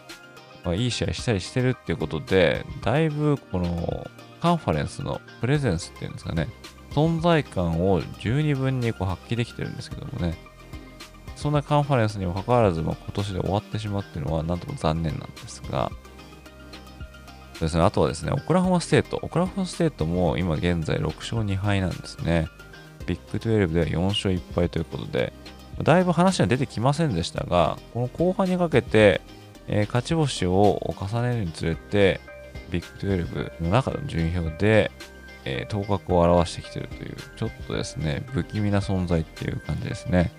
[0.64, 4.06] まあ、いい試合したりしてるっていうことで、だいぶこの
[4.40, 6.48] カンファレンスのプレゼンスっていうんですかね、
[6.90, 10.36] 存在感を十二分にこう発揮できてるんですけどもね、
[11.36, 15.90] そんなカンファレンスにもかかわらず、まあ、今年で終わってしまうっていうのはなんとも残念なんですが、
[17.62, 19.18] ですね、あとはですね、オクラホマステート。
[19.22, 22.48] オクラホマステートも今現在6勝2敗なんですね。
[23.06, 25.32] ビッグ12では4勝1敗ということで、
[25.82, 29.20] だいぶ話は出てきませんでしたが、この後半にかけて、
[29.68, 32.20] えー勝ち星を重ねるにつれて、
[32.70, 34.90] ビッグ12の中の順位表で、
[35.44, 40.32] えー頭角を現してきてるという、ちょっとですね、不気味な存在っていう感じですね。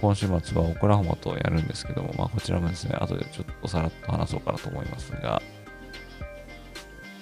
[0.00, 5.40] 今週末はオクラホマとやるんですけども、まあ、こちらもですね、後でちょっとさらっと話そうかなと思いますが、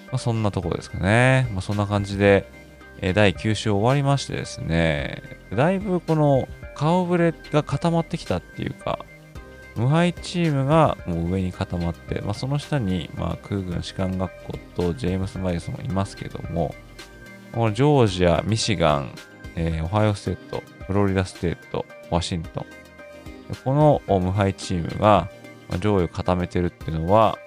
[0.06, 1.48] まあ、そんなところですかね。
[1.52, 2.48] まあ、そんな感じで、
[3.00, 5.22] えー第9週終わりましてですね、
[5.54, 9.04] だいぶこの顔ぶれが固まってきたっていうか、
[9.76, 16.74] 無敗チームがもう上に固まって、まあ、その下に、まあ、空軍士官学校とジェームス・マディソンいますけども、
[17.52, 19.14] このジョージア、ミシガン、
[19.54, 22.66] えーオハイオステート、フロリダステート、ワシントン。
[23.64, 25.30] この無敗チームが
[25.78, 27.38] 上位を固めてるっていうのは、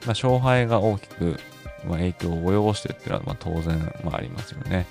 [0.00, 1.38] まあ、勝敗が大きく、
[1.88, 4.86] 影響を及ぼしてるっていうのはま当然、まあ、りますよね。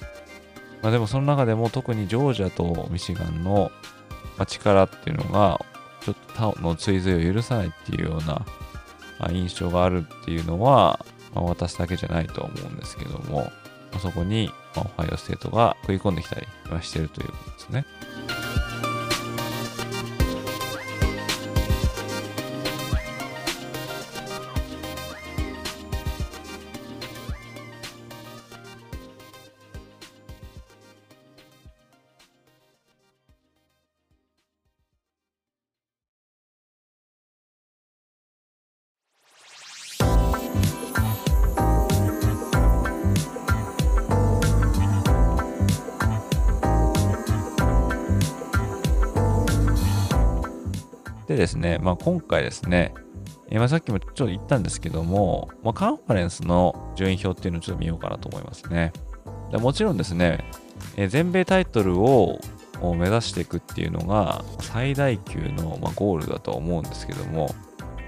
[0.82, 3.72] まあ、でもその中でも特にジョージアとミシガンの、
[4.48, 5.60] 力っていうのが
[6.08, 8.46] ちょっと他の追随を許さないっていうような、
[9.30, 13.52] 印象があるっていうのは、まあ、私だけじゃないと思うんですけども、
[13.92, 17.86] まあ、そこに、まあ、オハイオステートが食い込んできたりはしてるということですね。
[51.48, 52.94] ですね、まあ、今回ですね、
[53.50, 58.92] えま、さっきもちょっと言ったんですけども、まあ、カンファレンスの順位表っていうのをちょっと見ようかなと思いますね。
[59.52, 60.44] でもちろんですね、
[60.98, 62.40] え全米タイトルを
[62.82, 67.56] 目指していくっていうのが最大級の、ま、ゴールだとは思うんですけども、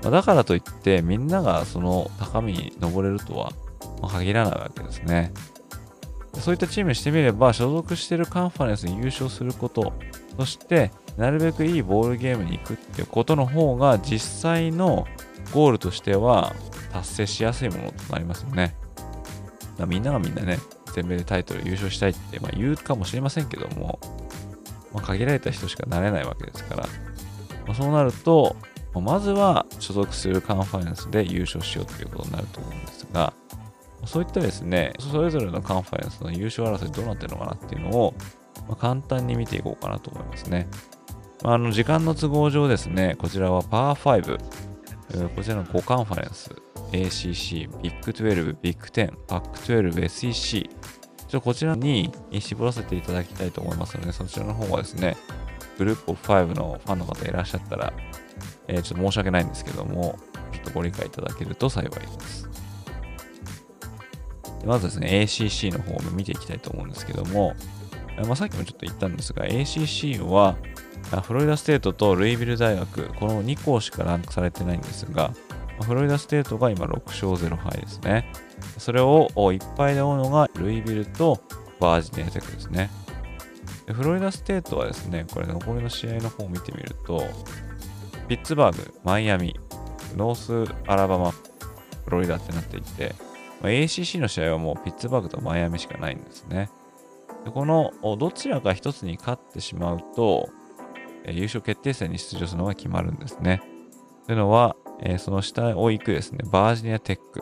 [0.03, 3.53] ま、だからといってみんながその高みに登れるとは、
[4.09, 5.31] 限らないわけですね。
[6.33, 9.93] そういったチームにしてみれば、所属しているカンファレンスに優勝すること、
[10.37, 15.05] そしてなるべくいいボールゲームに行くっていうことの方が実際の
[15.53, 16.55] ゴールとしては
[16.93, 18.75] 達成しやすいものとなりますよね。
[19.85, 20.59] みんながみんなね、
[20.93, 23.99] 全米でタイトル優勝したいって、まあ、言うかもしれませんけども、
[24.93, 26.83] まあ、限られた人しかなれないわけですから、
[27.67, 28.55] まあ、そうなると、
[28.93, 33.33] まずは所属するカンファレンスで優勝しようということになると思うんですが、
[34.05, 38.13] そういったですね、それぞれのカンファレンスの優勝争いどうなってるのかなっていうのを、
[38.67, 40.67] ま、簡単に見ていこうかなと思いますね。
[41.43, 46.51] あ、の時間の都合上ですね、こちらはパー5、こちらの5カンファレンス、
[46.91, 50.69] ACC、ビッグ12、ビッグ10、パック12、SEC、
[51.27, 55.15] ちょこちらに絞らせていただきたいと思いますので、そちらの方はですね、
[55.77, 57.93] グループオフ5のファンの方いらっしゃったら、
[58.67, 60.19] えー、ちょっと申し訳ないんですけども、
[60.51, 62.49] ちょっとご理解いただけると幸いです。
[64.59, 67.55] でまずですね、ACC の方を見ていきたいと思うんですけども、
[68.25, 70.57] まあ、さっきもちょっと言ったんですが、ACC は、
[71.09, 75.33] フロリダステートとルイビル大学、この2校しかランクされてないんですが、
[75.81, 78.31] フロリダステートが今6勝0敗ですね。
[78.77, 81.39] それを1敗で追うのがルイビルと
[81.79, 82.89] バージニアテクですね。
[83.87, 87.23] フロリダステートはですね、これ残りの試合の方を見てみると、
[88.27, 89.59] ピッツバーグ、マイアミ、
[90.15, 91.37] ノースアラバマ、フ
[92.11, 93.15] ロリダってなっていて、
[93.63, 96.69] ACC の試合はもうピッツバーグとマイアミしかないんですね。
[97.51, 100.49] このどちらか一つに勝ってしまうと、
[101.27, 103.61] 優勝決定戦に出場するのが決まるんですね。
[104.25, 107.41] というのは、えその下を行くですね、バージニアテック、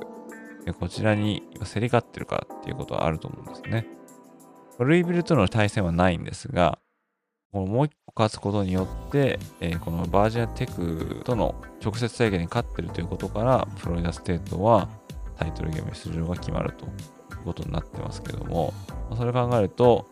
[0.79, 3.87] こちらに競り勝ってるからっていうことはあると思うんですね。
[4.79, 6.79] ルイビルとの対戦はないんですが、
[7.51, 14.89] このもう一個勝つことによって、えー、このバージニアテックとの直接対決に勝ってるということから、フロリダステートは
[15.37, 16.91] タイトルゲーム出場が決まるという
[17.45, 18.73] ことになってますけども、
[19.15, 20.07] それを考えると、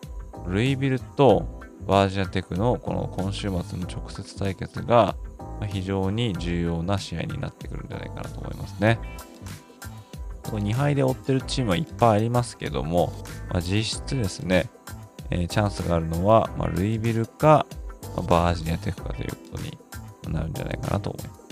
[0.47, 1.55] ルイビルと
[1.88, 5.16] バージニアテクのこの今週末の直接対決が
[5.68, 9.00] 非常に重要な試合になってくるんじゃないかなと思いますね。
[10.44, 13.14] 2敗で追ってるチームはいっぱいありますけども、
[13.50, 14.70] まあ、実質ですね、
[15.32, 17.66] えー、チャンスがあるのは、まあ、ルイビルか、
[18.16, 19.78] まあ、バージニアテクかということに
[20.34, 21.46] なるんじゃないかなと思います。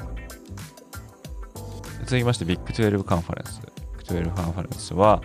[2.05, 3.61] 続きまして、ビッグ12カンファレンス。
[3.61, 3.67] ビ
[4.03, 5.21] ッグ12カンファレンスは、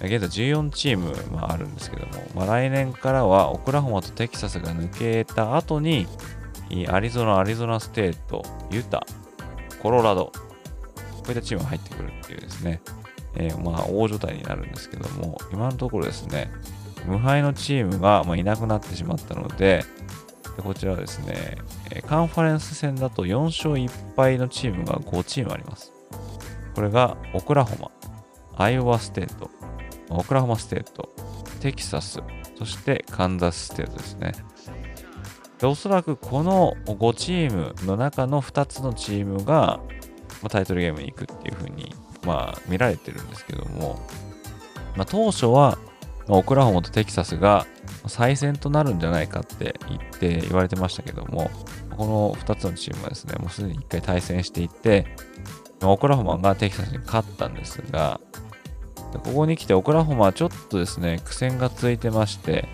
[0.00, 6.06] 現在14チーム、まあ、いるんですけども、まあ、来年からはオクラホマとテキサスが抜けた後に、
[6.88, 9.04] アリゾナ、アリゾナステート、ユタ、
[9.82, 10.32] コロラド、こ
[11.26, 12.80] ういったチームが入ってくるっていうですね、
[13.36, 16.50] えー、まあ大所帯になるんですけども、今のところですね、
[17.06, 19.84] 無敗のチームがまいなくなってしまったので、
[20.56, 21.58] でこちらはですね、
[22.06, 25.92] カンファレンス戦だと4勝1敗のチームが5チームあります。
[26.74, 27.90] これがオクラホマ、
[28.56, 29.50] アイオワステート、
[30.10, 31.10] オクラホマステート、
[31.60, 32.20] テキサス、
[32.58, 34.32] そしてカンザスステートですね。
[35.58, 39.80] でおそらくこの5チームの中の2つのチームが、
[40.42, 41.94] まタイトルゲームに行くっていう風に、
[42.24, 44.00] まあ、見られてるんですけども、
[44.96, 45.78] まあ、当初は
[46.28, 47.66] オクラホマとテキサスが
[48.06, 51.50] 再戦となるんじゃないかって言って言われてましたけども、
[51.96, 55.06] この2つのチームはですね、もうすでに1回対戦していて、
[55.82, 58.20] オクラホマがテキサスに勝ったんですが、
[59.12, 62.68] ここに来てオクラホマはちょっとですね、苦戦が続いてまして、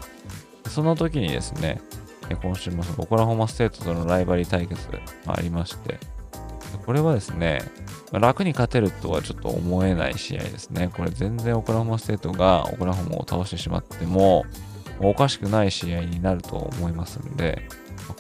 [0.69, 1.81] その時にですね、
[2.43, 4.99] 今週もオクラホマステートとのライバリー対決が
[5.35, 5.99] ありまして、
[6.85, 7.63] これはですね、
[8.13, 10.91] 楽に勝てるとはちょっと思えない試合ですね。
[10.95, 14.45] これ全然オクラホマステートがオクラホマを倒してしまっても、
[15.01, 17.69] おかしくない試合になると思いますんで、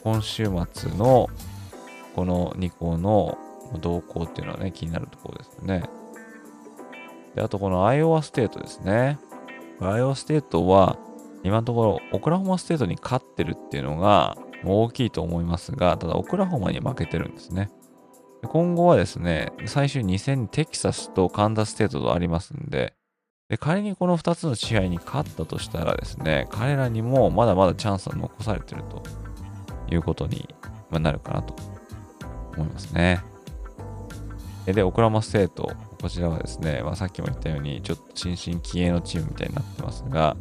[0.02, 1.28] 今週末の
[2.14, 3.38] この2校の
[3.80, 5.82] 動向っていうのはね、気になるところですね。
[7.34, 9.18] で、あとこのアイオワステートですね。
[9.80, 10.96] アイオワステートは、
[11.42, 17.70] 今のところ、オクラホマステートに勝ってるっていうのが大きいと思いますが、ただ、オクラホマに負けてるんですね。
[18.48, 22.94] 今後はですね、最終2戦にテキサスとカンザスステートとありますんで、
[23.48, 29.02] で仮にこの2つの試合に勝ったとしたらですね、彼らにもまだまだチャンスは残されてると
[29.90, 30.48] いうことに
[30.90, 31.54] なるかなと
[32.56, 33.20] 思いますね。
[34.66, 35.70] で、オクラホマステート、
[36.04, 40.36] こちらはですね、まあ、さっきも言ったように、ちょっと新進気鋭のチームみたいになってますが、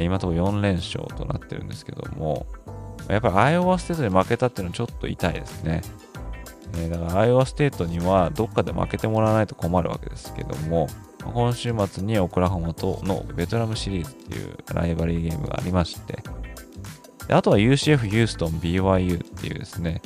[0.00, 2.48] 今のところ4連勝となってるんですけども、
[3.08, 5.82] やっぱりアイオワステートに負けたっていうのはちょっと痛いですね。
[6.78, 10.88] え、だからアイオワステートにはどっかで負けてもらわないと困るわけですけども、
[11.32, 16.24] 今週末にオクラホマとのベドラムシリーズっていうライバリーゲームがありまして、
[17.28, 20.02] であとは UCF ヒューストン BYU っていうですね、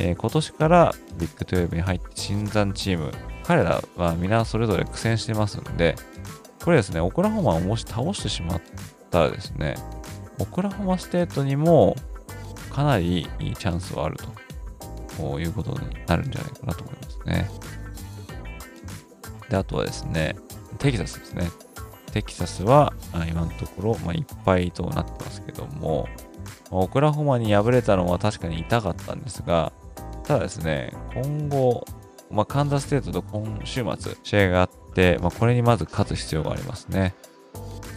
[0.00, 3.10] えー、今年からビッグ12に入って新参チーム、
[3.44, 5.96] 彼らは皆それぞれ苦戦してますんで、
[6.64, 8.62] これですね、オクラホマをもし倒してしまっ
[9.10, 9.74] たらですね、
[10.38, 11.96] オクラホマステートにも
[12.70, 14.16] かなりいいチャンスはある
[15.18, 17.50] ということになるんじゃないかなと思いますね。
[19.48, 20.36] で、あとはですね、
[20.78, 21.50] テキサスですね。
[22.12, 22.92] テキサスは
[23.28, 26.08] 今のところ、まあ、いっぱいとなってますけども、
[26.70, 29.72] オクラホマに敗れたのは確かに痛かったんですが、
[30.24, 31.84] ただですね、今後、
[32.32, 37.14] まあ、カンザステートと今週末試合があって、まあ、これにまず勝つ必要がありますね。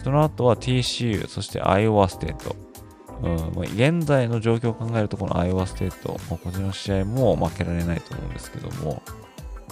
[0.04, 2.54] その後は TCU、そしてアイオワステート。
[3.22, 9.02] うんまあ、現在の状況を考えると、このアイオワステート、まあ、こちらの試合も負けられないと思うんですけども、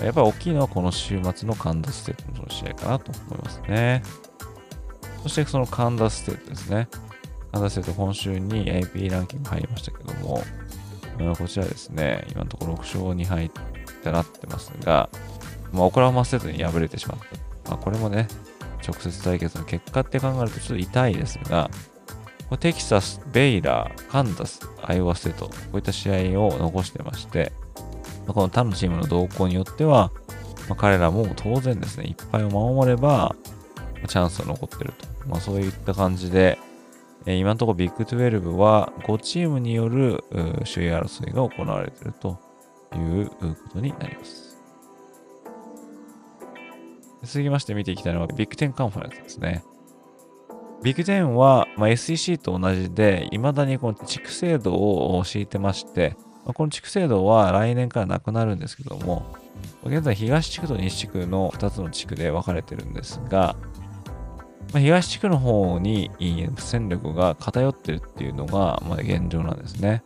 [0.00, 4.02] やっぱり大きいのはこの週末のカンザステートの試合かなと思いますね。
[5.22, 6.88] そしてそのカンザステートですね。
[7.52, 10.42] カンザステート今週に AP ランキング入りましたけども、
[11.38, 13.50] こちらですね、今のところ6勝2敗
[14.04, 15.08] ってなってますが、
[15.72, 17.18] まあ、オクラホマステートに敗れてしまっ
[17.64, 17.70] た。
[17.70, 18.28] まあ、これもね、
[18.86, 21.70] 直接対決の結果って考えるとちょっと痛いですが、
[22.60, 27.52] テキサス、ベイラー、カンザス、アイオワステート、こういった試合を残してまして、
[28.26, 30.12] この他のチームの動向によっては、
[30.68, 33.34] まあ、彼らも当然ですね、いっぱいを守れば、
[34.06, 35.06] チャンスは残ってると。
[35.26, 36.58] まあ、そういった感じで、
[37.26, 42.38] え今のところビッグ12は5チームによる首位争いが行われていると
[42.98, 43.36] いうこ
[43.72, 44.58] とになります。
[47.22, 49.64] 続きまして見ていきたいのはビッグ10カンファレンスですね。
[50.82, 56.14] ビッグ10は、ま、SEC と同じで、未だにこの地区制度を敷いてまして、
[56.44, 59.24] ま、この地区制度は来年からなくなるんですけども、
[59.84, 63.56] 現在東地区と西地区の2つの地区で分かれてるんですが、
[64.74, 66.10] ま、東地区の方に
[66.58, 70.02] 戦力が偏ってるっていうのが、ま、現状なんですね。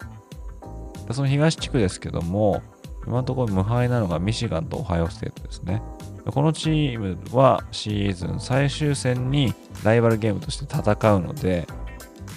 [1.10, 2.62] その東地区ですけども、
[3.08, 5.82] 今のところ無敗なのがミシガンとオハイオステートですね。
[6.26, 11.66] このチームはシーズン最終戦にライバルゲームとして戦うので、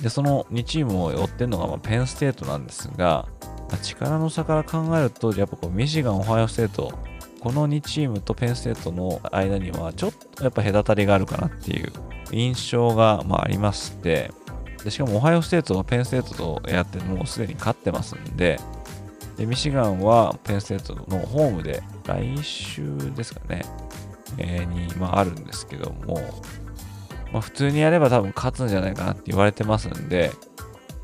[0.02, 3.28] でその2チームを追ってるのがまペンステートなんですが、
[3.70, 6.94] ま、力の差から考えると、やっぱこうミシガン、オハイオステート、
[7.42, 11.92] この2チームとペンステートの間にはちょっとやっぱ隔たりがあるかなっていう
[12.32, 14.32] 印象がまあありまして、
[14.86, 18.58] でしかもオハイオステートはペンステートとやってもうすでに勝ってますんで、
[19.42, 23.64] でミシガンはペンステートのホームで来週ですかね、
[24.38, 26.22] えー、に、まあ、あるんですけども、
[27.34, 30.30] まあ、普通にやれば多分勝つんじゃないかなって言われてますんで、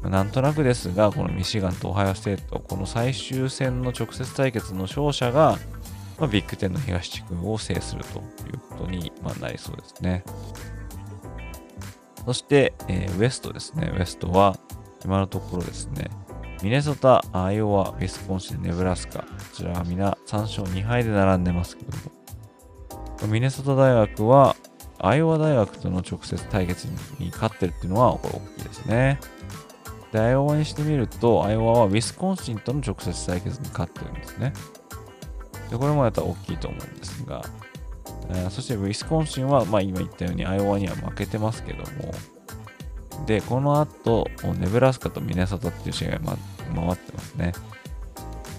[0.03, 5.57] なんとなくですが、このミシガンとオハイオステート、この最終戦の直接対決の勝者が、
[6.19, 10.23] まあ、ビッグ10の東地区を制するということに、まなりそうですね。
[12.23, 13.91] そして、えー、ウエストですね。
[13.97, 14.59] ウエストは、
[15.03, 16.11] 今のところですね、
[16.63, 24.55] ミネソタ、アイオワ、ウィスコンシン、ネブラスカ、こちらは皆3勝2敗で並んでますけども、ミネソタ大学は、
[24.99, 26.87] アイオワ大学との直接対決
[27.19, 29.19] に勝ってるっていうのは、これ大きいですね。
[30.11, 34.53] で、アイオワにしてみると、アイオワはウィスコンシンとの直接対決に勝ってるんですね。
[35.69, 37.43] で、これもやったら大きいと思うんですが、
[38.29, 42.13] えー、そしてウィスコンシンは、まあ今言ったようにアイオワには負けてますけども、
[43.25, 44.27] で、この後、
[44.59, 46.37] ネブラスカとミネソタっていう試合が、ま、
[46.75, 47.53] 回ってますね。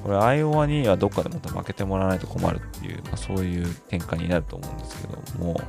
[0.02, 5.60] これ、アイオワにはどっかでまた負けてもらわないと困るっていう、まあ、そういう展開になると思うんですけども、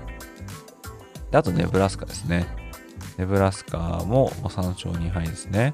[1.31, 2.47] であと、ネブラスカですね。
[3.17, 5.73] ネブラスカも3勝2敗ですね。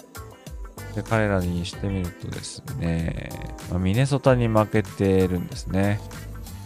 [0.96, 3.30] で、彼らにしてみるとですね、
[3.70, 6.00] まあ、ミネソタに負けてるんですね。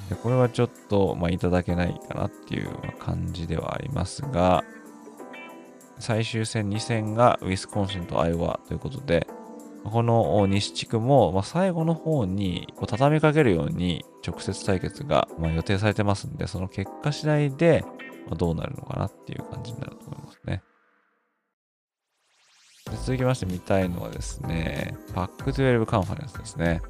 [0.10, 2.70] でこれはちょっと、まあ、いただけないかなっていう
[3.00, 4.64] 感じではありますが、
[6.00, 9.28] 最終戦2戦がウィスコンシンとアイオワということで、
[9.84, 17.86] この西地区も、ま最後の方に畳みかけるように直接対決が、ま予定されてますんで、その結果次第で
[18.38, 20.62] どうなるのかなっていう感じになると思いますね。
[22.89, 26.82] で続きまして見たいのはですね、パック12カンファレンスですね。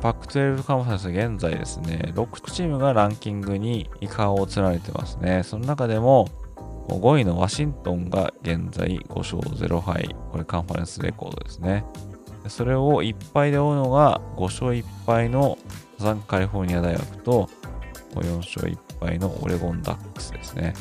[0.00, 5.42] パック12カンファレンス現在ですね、6チームがランキングに顔を連ねてますね。
[5.42, 6.28] その中でも、
[6.88, 10.14] 5位のワシントンが現在5勝0敗。
[10.30, 11.84] これカンファレンスレコードですね。
[12.48, 15.58] それを1敗で追うのが5勝1敗の
[15.98, 17.48] サザンカリフォルニア大学と
[18.14, 20.74] 4勝1敗のオレゴンダックスですね。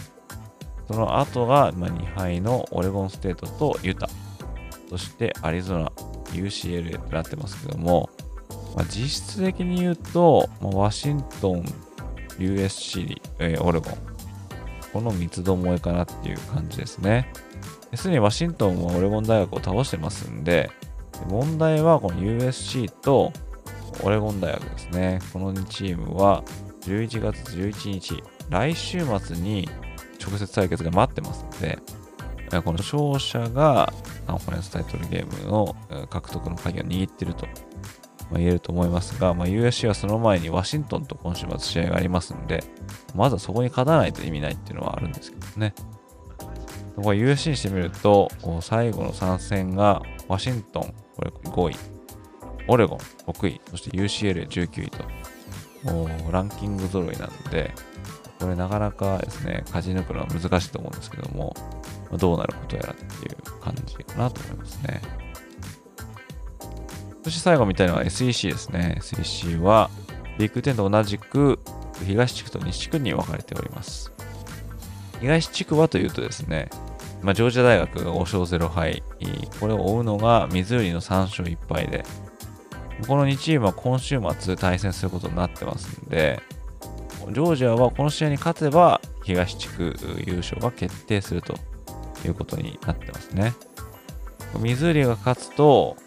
[0.88, 4.10] その後が2敗のオレゴンステートとユタ。
[4.89, 5.91] そしてアリゾナ、
[6.34, 8.10] UCLA となってますけども、
[8.76, 11.64] まあ、実質的に言うと、まあ、ワシントン、
[12.38, 14.11] USC、えー、オレゴン、
[14.94, 17.32] この三つどもえかなっていう感じですね。
[17.96, 20.70] すでにワシントンはオレゴン大学を倒してますんで、
[21.30, 23.32] 問題はこの USC と
[24.04, 25.20] オレゴン大学ですね。
[25.34, 26.44] この2チームは
[26.82, 29.70] 11月11日、来週末に
[30.22, 31.80] 直接対決が待ってますので、
[32.64, 33.94] この勝者が
[34.28, 35.76] カンファレンスタイトルゲームの
[36.10, 37.48] 獲得の鍵を握っていると
[38.38, 42.63] 言えると思いますが、まあ、USC はその前にワシントンと今週末試合がありますんで、
[43.15, 45.73] まずはそこに勝たないと意味ないっていうのはあるんですけどね。
[46.95, 48.29] ここ USC にしてみると、
[48.61, 51.75] 最後の3戦がワシントン、これ5位、
[52.67, 55.03] オレゴン6位、そして UCLA19 位と、
[56.32, 57.73] ランキング揃いなんで、
[58.39, 61.55] これなかなかですね、勝ち抜くのは難しいと思うんですけども、
[62.17, 65.01] どうなることやらっていう感じかなと思いますね。
[67.24, 68.97] そして最後見たいのは SEC ですね。
[68.99, 69.89] SEC は
[70.39, 71.59] ビッグ10と同じく
[72.05, 74.11] 東地区と西地区に分かれております。
[75.19, 76.69] 東地区はというとですね、
[77.22, 79.03] まあ、ジョージア大学が5勝0敗、
[79.59, 82.03] これを追うのがミズーリの3勝1敗で、
[83.07, 86.41] この2チームは今週末対戦することになってますんで、
[87.30, 89.95] ジョージアはこの試合に勝てば東地区
[90.26, 91.55] 優勝が決定すると
[92.26, 93.53] いうことになってますね。
[94.59, 95.97] ミズーリが勝つと、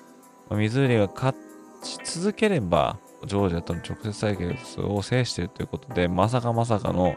[0.51, 1.37] ミズーリが勝
[1.83, 7.17] ち続ければ、ジョージアとの直接対決を制しているということで、まさかまさかの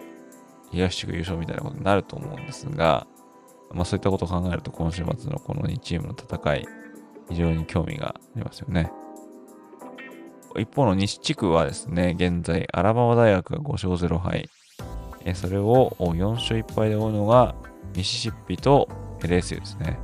[0.71, 3.05] 東地区優勝みたいなことになると思うんですが、
[3.71, 6.67] まあそういったことを考えると今週末のこの2チームの戦い、
[7.29, 8.91] 非常に興味がありますよね。
[10.57, 14.49] 一方の西地区はですね、現在アラバマ大学が5勝0敗、
[15.35, 17.53] それを4勝1敗で追うのが
[17.95, 18.87] ミシシッピと
[19.19, 19.99] LSU ですね。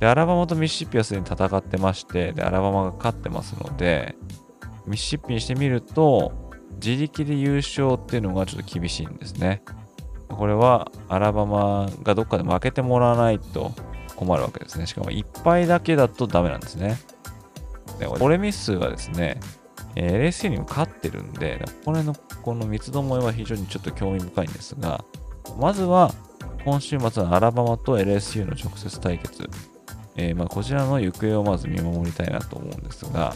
[0.00, 4.16] で、アラバマとミシシッピはすでに戦ってまして、で、アラバマが勝ってますので、
[4.86, 6.32] ミシシッピにしてみると、
[6.84, 9.62] 自力で優勝っていうのがちょっと厳しいんですね。
[10.28, 13.72] これはアラバマがどっかで負けてもらわないと
[14.16, 14.86] 困るわけですね。
[14.86, 16.98] しかも1敗だけだとダメなんですね。
[17.98, 19.38] で、オレミスはですね、
[19.94, 25.04] LSU にも勝ってるんで、これのこの三つどもえは非常にちょっと興味深いんですが、
[25.58, 26.12] まずは
[26.64, 29.48] 今週末のアラバマと LSU の直接対決、
[30.16, 33.34] えー、まあこちらの行方をまず見守りたいなと思うんですが、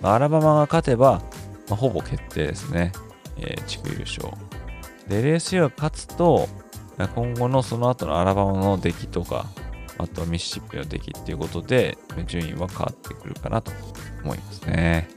[0.00, 1.22] まあ、アラバマが勝てば、
[1.68, 2.92] まあ、ほぼ決定ですね、
[3.36, 4.28] えー、地区優勝。
[5.08, 6.48] で、LSU が勝つと、
[7.14, 9.46] 今後のその後のアラバマの出来とか、
[9.98, 11.96] あとはミシシッピの出来っていうことで、
[12.26, 13.72] 順位は変わってくるかなと
[14.24, 15.08] 思いますね。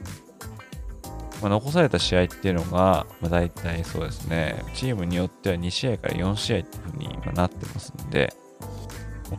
[1.42, 8.32] まあ、残された試合っていうのが、まあ、大体そうですね、チームによっては2試合から4試合っていうふうになってますんで、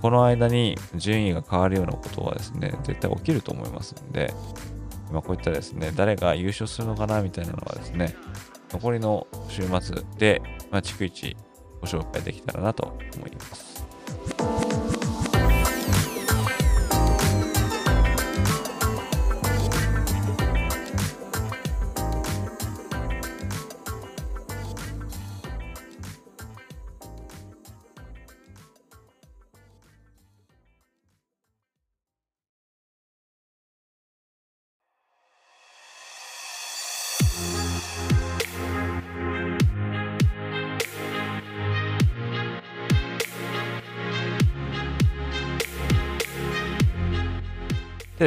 [0.02, 4.34] この間に順位が変わるようなことはですね、絶対起きると思いますんで、
[5.12, 8.16] まあ、こういったですね、誰が優勝するのかなみたいなのはですね、
[8.72, 11.38] 残りの週末で、まあ、逐一
[11.82, 13.88] ご紹介できたらなと思います。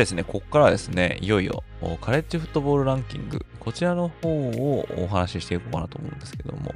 [0.01, 1.63] ですね、ここからはですね、いよいよ
[2.01, 6.75] カレッジフットボールランキング、こちらの方をお話ししていこうかなと思うんですけども、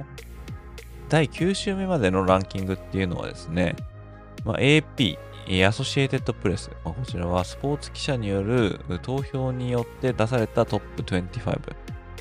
[1.09, 3.75] 第9週目までのランキングっていうのはですね、
[4.43, 5.17] まあ、AP、
[5.67, 11.59] アソシエイテッドプレス、まあ、こちらはスポーツ記者による投票によって出されたトップ25。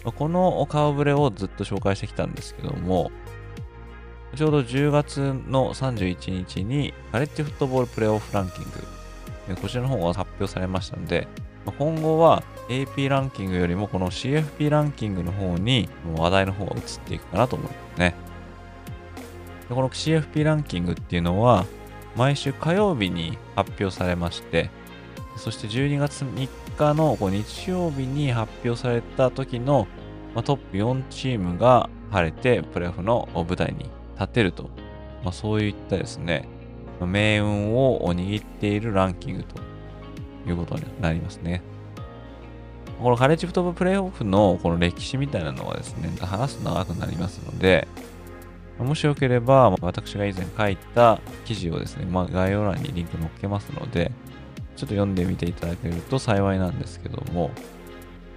[0.05, 3.11] ま、この顔ぶれをずっと紹介してきたんですけども、
[4.37, 8.71] ちょうど10月の31日にカレッジフットボールプレイオフランキング
[9.61, 11.29] こちらの方が発表されましたので、
[11.79, 18.15] 今後は AP ランキングよりもこの CFP ランキングの方に話題の方が移っていくかなと思いますね。
[19.69, 21.65] でこの CFP ランキングっていうのは
[22.17, 24.71] 毎週火曜日に発表されまして、
[25.37, 29.87] そして12月3日の日曜日に発表された時の
[30.45, 34.71] トップ4チームが晴れてプレーオフの舞台に立てると、
[35.25, 36.49] まあ、そういったですね、
[37.01, 39.61] 命運を握っているランキングと
[40.49, 41.63] いうことになりますね。
[43.03, 47.89] このカレッジフトボールプレイオフのこの歴史みたいなのはですね、話すと長くなりますので、
[48.79, 54.11] もしよければ、私が以前書いた記事をですね、まあ、概要欄にリンク載っけますので、
[54.77, 57.51] ちょっと読んでみていただけると幸いなんですけども、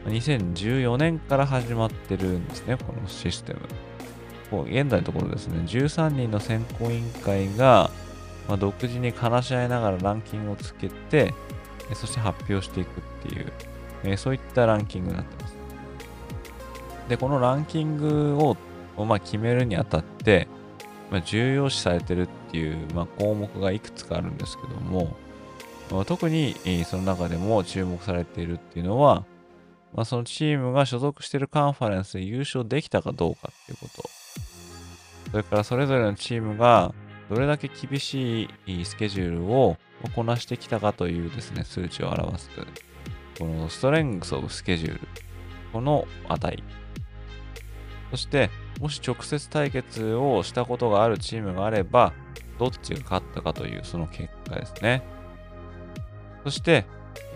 [0.05, 3.61] 2014年から始まってるんですね、このシステム。
[4.63, 7.91] 現在のところですね、13人の選考委員会が
[8.47, 11.33] まあ、独自に話し合いながらランキングをつけて、
[11.93, 13.51] そして発表していくっていう、
[14.03, 15.55] え、そういったランキングになってます。
[17.09, 18.57] で、このランキングを、
[19.05, 20.47] まあ、決めるにあたって、
[21.09, 25.15] まあ、重要視されてるっていう、まあ、項目がいくつかあるんですけども、
[25.91, 29.25] まあ、特にその中でも注目されているっていうのは、
[29.93, 34.09] まあ、そのチームが所属しているカンファレンスで優勝できたかどうかっていうこと。
[35.31, 36.93] それからそれぞれのチームが
[37.29, 39.77] どれだけ厳しいスケジュールを
[40.15, 42.49] こなしてきたかというですね、数値を表す。
[43.37, 45.07] このストレングスオブスケジュール。
[45.73, 46.63] この値。
[48.11, 48.49] そして、
[48.79, 52.13] もし直接対決をしたことがあるチームがあれば、
[52.57, 55.03] どっちが勝ったかというその結果ですね。
[56.43, 56.85] そして、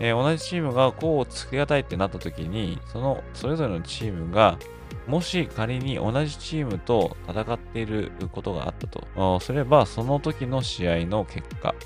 [0.02, 4.58] えー、同じチームがこうつけがたいってなった時に、そのそれぞれのチームが、
[5.06, 9.38] もし仮に同じチームと戦っていることがあったと。
[9.38, 11.76] すれば、その時の試合の結果、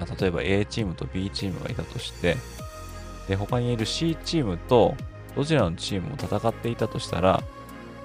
[0.00, 2.38] ま、例えば A チームと B チームがいたとして、
[3.28, 4.96] で他にいる C チームと
[5.36, 7.42] どちらのチームも戦っていたとしたら、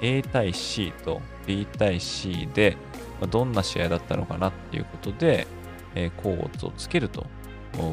[0.01, 2.75] A 対 C と B 対 C で、
[3.31, 5.47] どんな試合だったのかなっていうことで、
[5.95, 7.25] えー、コーツをつけると、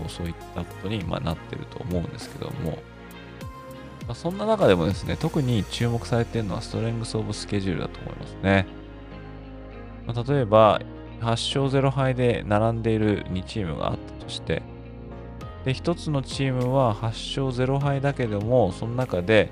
[0.08, 2.78] そういったことに、ま、なってると思うんですけども、
[4.06, 8.66] まあ、そんな中でもですね、特に注目されているのはストレングスオブスケジュールだと思いますね。
[10.06, 10.80] まあ、例えば、
[11.20, 14.62] 8勝0敗で並んでいる2チームがあったとして、
[15.64, 19.50] で、1つのチームは8勝0敗だけども、その中で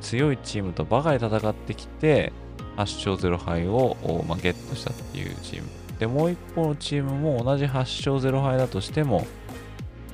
[0.00, 2.32] 強いチームとばかり戦ってきて、
[2.76, 5.68] 8勝0敗を、まあ、ゲットしたっていうチーム。
[5.98, 9.26] で、もう一方のチームも同じ8勝0敗だとしても、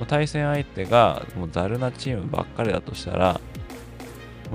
[0.05, 3.41] 対戦相手がもうザルなチームばっかりだとしたら、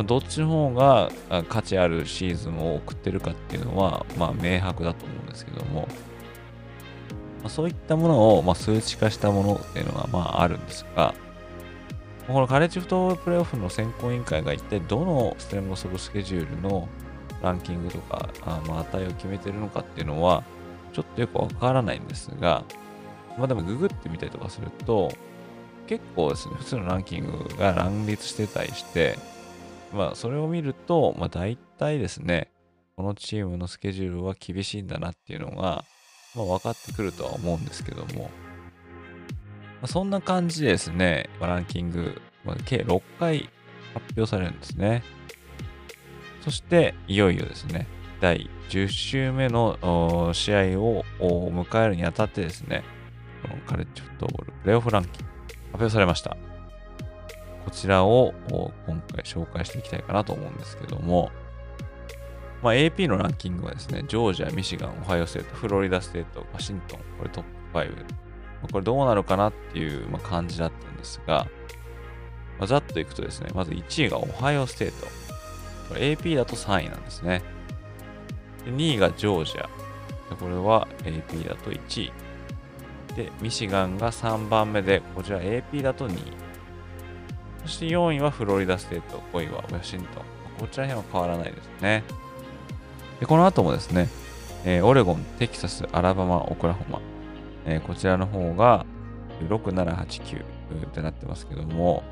[0.06, 1.12] どっちの方が
[1.50, 5.88] 価値あるシーズンを送ってるかっていうのは、まあ、明白だと思うんですけども、
[7.44, 11.14] ま、そういったものを、ま、数値化したものっていうのが、まあ、あるんですが、
[12.28, 16.88] このカレッジフットプレイオフの選考委員会が一体どのステレモソブスケジュールの
[17.42, 20.44] ランキングとか、あま、値を決めてるのかっていうのは、
[20.94, 22.64] ちょっとよくわからないんですが、
[23.38, 25.12] まあでもググってみたりとかすると、
[25.92, 29.18] 結構ですね、普通のランキングが乱立してたりして、
[29.94, 32.50] まあそれを見ると、まあ大体ですね、
[32.96, 35.84] このチームのスケジュールは厳しいんだなっていうのが、
[36.34, 38.30] まあ、分かってくるとは思うんですけども、
[39.82, 43.50] ま、そんな感じですね、ランキング、ま、計6回
[43.94, 45.04] 発表されるんですね。
[46.40, 47.86] そして、いよいよですね、
[48.22, 52.86] 第10週目の試合を迎えるにあたってですね、
[53.42, 55.31] このカレッジフットボールプレイオフランキング
[55.72, 56.38] 発表されました。
[57.66, 61.32] こちらを今回紹介していきたいかなと思うんですけども、
[62.62, 67.44] まあ、AP のランキングはですね、ジョージア、ミシガン、オハイオステート、フロリダステート、ワシントン、これトッ
[67.74, 68.06] プ5。
[68.72, 71.48] これどうなるかなっていう、感じだったんですが、
[72.60, 75.08] まあ、ざっといくとですね、まず1位がオハイオステート。
[75.90, 77.42] これ AP だと3位なんですね。
[78.66, 79.70] で2位がジョージア。
[80.36, 82.14] これは AP だと1位。
[83.16, 86.34] で、ミシガンが3番目で、こちら AP だと2位。
[87.64, 90.24] そして4位はフロリダステート、5位はワシントン。
[90.60, 92.04] こちら辺は変わらないですね。
[93.20, 94.08] で、この後もですね、
[94.64, 97.02] えー、オレゴン、テキサス、アラバマ、オクラホマ、
[97.66, 98.86] えー、こちらの方が
[99.48, 102.04] 6、7、8、9ってなってますけども、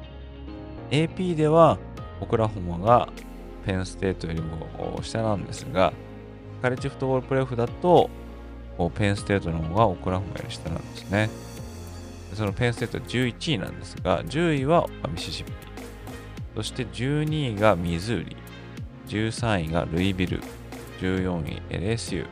[0.91, 1.77] AP では
[2.21, 3.09] オクラホマが
[3.65, 5.93] ペンステートよりも下なんですが、
[6.61, 8.09] カレッジフットボールプレーオフだと、
[8.89, 11.29] ペンステートの方がオクラホマより下なんですね。
[12.33, 15.51] そのペンステート11位なんですが、10位はミシシッピ。
[16.55, 18.37] そして12位がミズーリ。
[19.07, 20.41] 13位がルイビル。
[20.99, 22.27] 14位 LSU、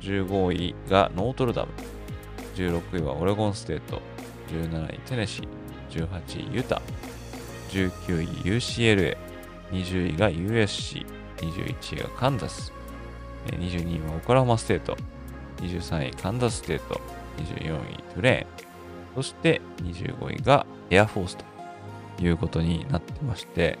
[0.00, 1.68] 15位がノートルダム、
[2.54, 4.00] 16位はオレゴンステート、
[4.48, 6.80] 17位テネシー、18位ユタ、
[7.70, 8.26] 19位
[8.56, 9.16] UCLA、
[9.70, 11.06] 20位が USC、
[11.36, 12.72] 21位がカンザス、
[13.48, 14.96] 22位はオクラホマステート、
[15.60, 17.00] 23位カンザステート、
[17.38, 18.66] 24位トゥレーン、
[19.14, 21.50] そして25位がエアフォースと。
[22.20, 23.78] いうことになってまして、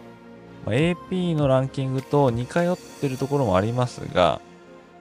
[0.64, 4.40] まあ、AP のランキングと似通ってるところもありますが、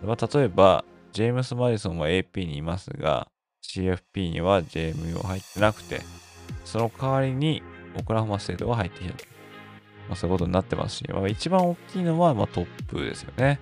[0.03, 3.27] まあ、例えば、ジェームス・マディソンは AP にいますが、
[3.63, 6.01] CFP には JMU は入ってなくて、
[6.65, 7.63] その代わりに
[7.97, 9.25] オクラホマステートが入ってきたと。
[10.07, 13.59] まあ、そういうことになってますし、まあ、一番大きいのはまトップですよね。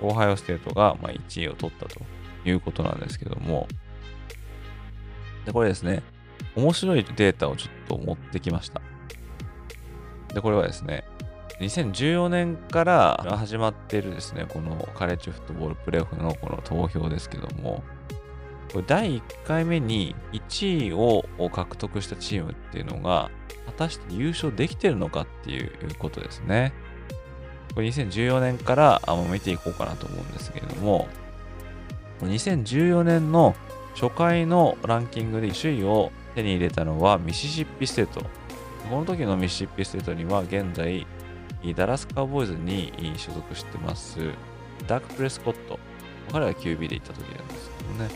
[0.00, 2.00] オハイオステートがま1位を取ったと。
[2.44, 3.68] いうことなんですけども、
[5.44, 6.02] で、これですね、
[6.56, 8.80] 面白いデータをちょっと持ってきました。
[10.34, 11.04] で、これはですね、
[11.60, 17.82] 2014年から始まっているですね、このカレッジフットボールプレーオフのこの投票ですけども、
[18.72, 23.30] これ第1回目に1位を獲得したチームっていうのが、
[23.66, 26.72] 果たして優勝できてるのかっていうことですね。
[27.74, 31.08] これ2014年から見ていこうかなと思うんですけれども、
[32.26, 33.54] 2014年の
[33.94, 38.22] 初回のランキングで首位を手に入れたのはミシシッピステート。
[38.88, 41.06] この時のミシシッピステートには現在、
[41.76, 44.18] ダラスカウボーイズに所属してます、
[44.86, 45.78] ダック・プレスコット。
[46.32, 48.10] 彼は QB で行った時なんですけどね。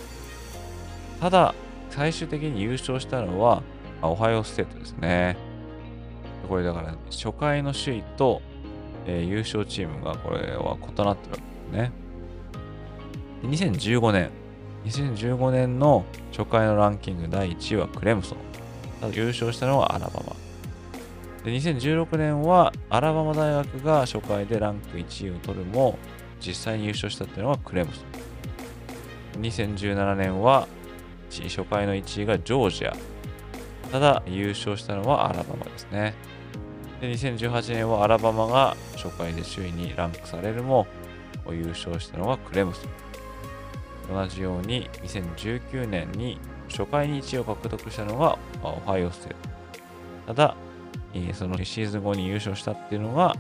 [1.21, 1.55] ただ、
[1.91, 3.63] 最終的に優勝したのは、
[4.03, 5.37] オハイオステートですね。
[6.49, 8.43] これだから、初回の首位と、
[9.07, 11.37] えー、優勝チームがこれは異なってるわ
[11.73, 12.04] けですね。
[13.45, 14.31] 2015年、
[14.87, 18.39] 2015年の初回のランキング第1位はクレムソン。
[19.01, 20.35] ただ優勝したのはアラバマ。
[21.45, 25.99] で2016年はアラバマ大学が初回でランク1位を取るも
[26.41, 28.01] 実際に優勝したっていうのはクレムソ
[29.39, 29.43] ン。
[29.43, 30.67] 2017年は
[31.31, 32.97] 初回の1位がジョージア。
[33.93, 36.15] ただ優勝したのはアラバマですね。
[37.01, 40.87] で2018年はアラバマが初回で首位にランクされるも
[41.51, 43.04] 優勝したのはクレムソン。
[44.13, 46.39] 同じように2019年に
[46.69, 49.37] 初回に1位を獲得したのがオハイオステー
[50.27, 50.35] ト。
[50.35, 50.57] ただ、
[51.35, 53.37] そのシーズン後に優勝したっていうのが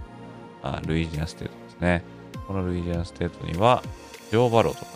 [0.86, 2.02] ルイジアナステートですね。
[2.46, 3.82] このルイジアナステートには
[4.30, 4.90] ジョー・バローとか、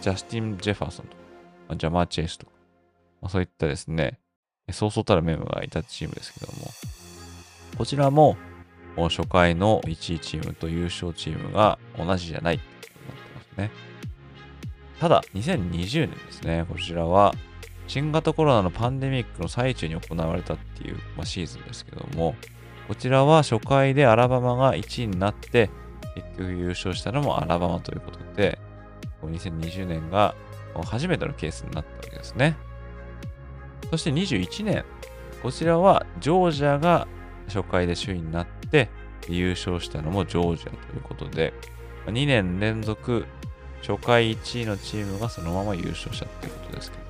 [0.00, 1.16] ジャスティン・ジェファーソンと
[1.68, 4.18] か、ジャマー・チェイスとか、そういったですね、
[4.72, 6.70] そうそうたるメンバーがいたチームですけども、
[7.76, 8.36] こちらも
[8.96, 12.90] 初回の1位チームと優勝チームが同じじゃないってなって
[13.34, 13.89] ますね。
[15.00, 17.34] ただ、2020年ですね、こちらは
[17.86, 22.36] 新型コロナのパンデミックの最中に行われたっていう、まあ、シーズンですけども、
[22.86, 25.70] こちらは初回でアラバマが1位になって、
[26.14, 28.58] 結局優勝したのもアラバマということで、
[29.22, 30.34] 2020年が
[30.84, 32.56] 初めてのケースになったわけですね。
[33.90, 34.84] そして21年、
[35.42, 37.08] こちらはジョージアが
[37.48, 38.90] 初回で首位になって
[39.28, 41.54] 優勝したのもジョージアということで、
[42.06, 43.24] 2年連続
[43.82, 47.08] 初回1位のチームがそのまま優勝したっていうことですけども。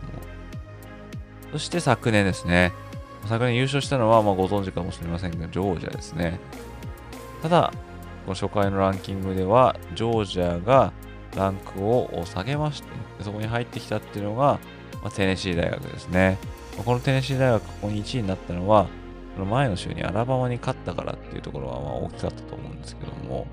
[1.52, 2.72] そして昨年ですね。
[3.26, 6.38] 昨年優勝したのは、まあ、ご存知かもしれませんが、ジョージアですね。
[7.42, 7.72] ただ、
[8.24, 10.92] この初回のランキングでは、ジョージアが
[11.36, 12.88] ランクを下げまして、
[13.22, 14.58] そこに入ってきたっていうのが、
[15.02, 16.38] まあ、テネシー大学ですね。
[16.84, 18.86] このテネシー大学、ここに1位になったのは、
[19.34, 23.46] その前の週にアラバマに勝ったからっていうところはまあ大きかったと思うんですけども、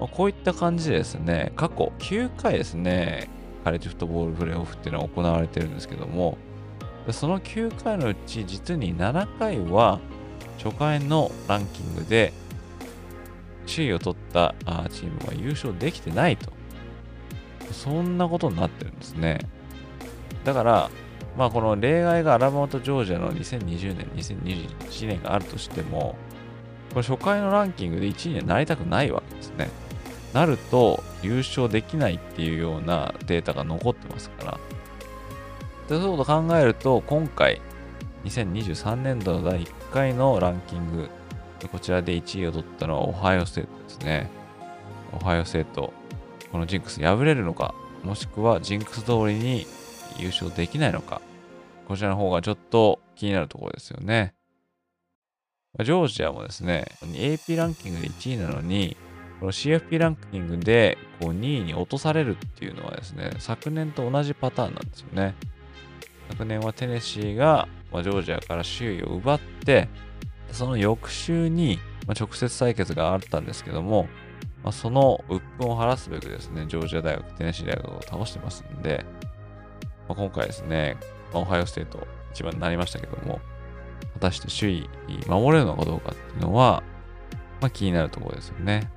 [0.00, 3.28] まあ、こういった感じでですね、過去9回ですね、
[3.64, 6.38] カレッジフットボールプレーオフっていうのは行われてるんですけども、
[7.10, 9.98] その9回のうち実に7回は
[10.62, 12.32] 初回のランキングで
[13.66, 14.54] 首位を取った
[14.90, 16.52] チームは優勝できてないと。
[17.72, 19.40] そんなことになってるんですね。
[20.44, 20.90] だから、
[21.36, 26.16] まあこの例外がアラバマとジョージアの2020年、2021年があるとしても、
[26.94, 29.68] これ初回のランキングで1位にはなりたくないわけですね。
[30.32, 34.60] なると優勝できないっていうようなデータが残ってますから。
[35.88, 37.62] そういうこと考えると、今回、
[38.24, 41.08] 2023年度の第1回のランキング、
[41.72, 44.30] こちらで1位を取ったのはオハイオステートですね。
[45.12, 45.94] オハイオステート、
[46.52, 47.74] このジンクス破れるのか、
[48.04, 49.66] もしくはジンクス通りに
[50.18, 51.22] 優勝できないのか、
[51.86, 54.34] こちらの方がちょっと気になるところですよね。
[55.80, 58.96] ジョージアもですね、AP ランキングで1位なのに、
[59.40, 65.34] この CFP ランキングでこう2位に落とされるっていうのはですね、昨年と同じパターンなんですよね。
[66.30, 69.88] 昨年はテネシーが、ま、ジョージアから首位を奪って、
[70.52, 74.08] その翌週に、ま、直接対決があったんですけども、
[74.64, 79.04] ま、その鬱憤を晴らすべくですね、ジョージア大学、テネシー大学を倒してますんで、
[80.08, 80.96] ま、今回ですね、
[81.32, 83.40] まあ、オハイオステート一番になりましたけども、
[84.14, 86.82] 果たして首位守れるのかどうかっていうのは、
[87.60, 88.90] まあ、気になるところですよね。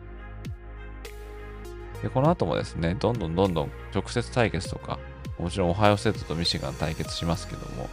[2.01, 4.99] で、この後もですね、どんどんどんどん直接対決とか、
[5.39, 7.89] もちろんオハイオステートとミシガン対決しますけども、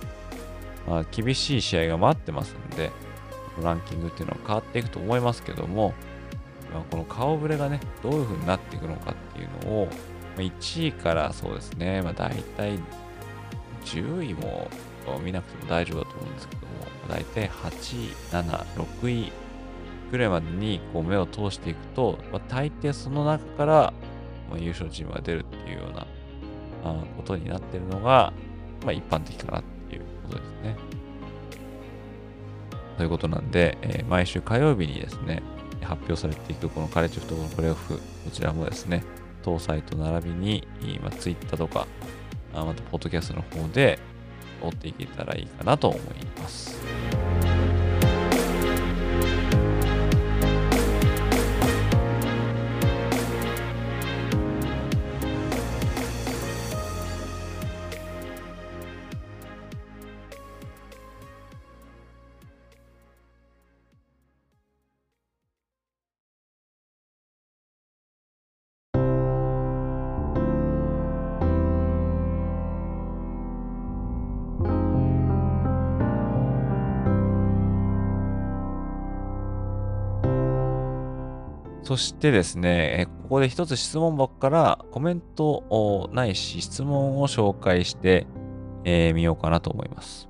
[0.87, 2.91] まあ、厳しい試合が待ってますんで、
[3.63, 5.93] ランキングっていうのは変わっていくと思いますけども、
[6.73, 9.93] まあ、この顔ぶれがね、どういう風になっていくのかっていうのを、ま
[10.39, 12.79] あ、1位からそうですね、まあ、大体
[13.85, 14.69] 10位も
[15.25, 16.69] 見なくても大丈夫だと思うんですけども、
[17.09, 18.65] 大体8位、7、
[19.01, 19.33] 6位
[20.11, 23.93] ぐらいまでにこう目を通していくと、まあ、大抵その中から、
[24.51, 26.07] ま、優勝チームが出るっていうような
[26.85, 28.33] あことになってるのが、
[28.85, 30.77] まあ、一般的かなっていうことですね。
[32.97, 35.43] ということなんで、えー、毎週火曜日にですね、
[35.83, 38.01] 発表されていくこのカレッジフットボールプレーオフ、こ
[38.33, 39.05] ちらもですね、
[39.43, 40.67] 当サイト並びに、
[41.03, 41.87] まあ、Twitter とか、
[42.55, 43.99] あまたポッドキャストの方で
[44.61, 46.01] 追っていけたらいいかなと思い
[46.41, 46.79] ます。
[81.89, 88.27] そしてですね、ここで一つ質問箱からコメントないし質問を紹介して
[88.85, 90.29] み、えー、ようかなと思います。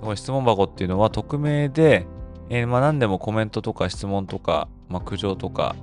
[0.00, 2.08] この質問箱っていうのは匿名で、
[2.48, 5.76] えー、まあ何でもコメントとか質問とか、まあ、苦情とか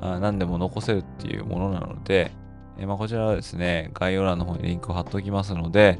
[0.00, 2.30] あ何でも残せるっていうものなので、
[2.78, 5.98] えー、まあこちらはですね、概要欄の方にリンクを貼っておきますので、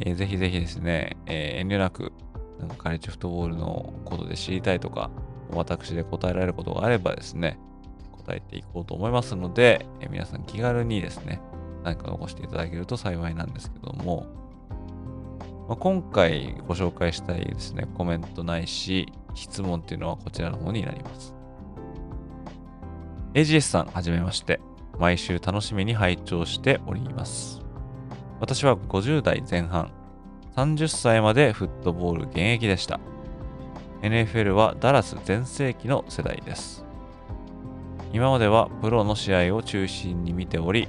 [0.00, 2.12] えー、ぜひぜひですね、え、遠慮なく、
[2.58, 5.12] なんかカレッジフットボールのことで知りたいとか、
[5.58, 7.58] 私で答えられることがあればですね、
[8.12, 11.40] 答えていこうと思いますので、え、皆さん気軽にですね、
[11.84, 14.26] 何か残していただけると幸いなんですけども、
[15.68, 21.34] まあ、今回ご紹介したいですね、コメントないし、質問っていうのはこちらの方になります。
[23.34, 24.60] AGS さん、はじめまして。
[24.98, 27.60] 毎週楽しみに拝聴しております。
[28.40, 29.90] 私は50代前半、
[30.56, 33.00] 30歳までフットボール現役でした。
[34.02, 36.84] NFL はダラス全盛期の世代です。
[38.12, 40.88] 今まではプロの試合を中心に見ており、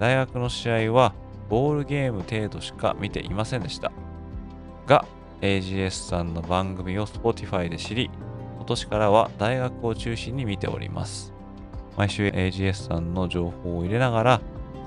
[0.00, 1.14] 大学の試合は
[1.48, 3.92] ボールゲーム程度しか見ていませんでした。
[4.86, 5.06] が、
[5.40, 8.10] AGS さんの番組を Spotify で知り、
[8.56, 11.32] 今年からは大学を中心に見ております。
[11.96, 14.40] 毎週 AGS さんの情報を入れながら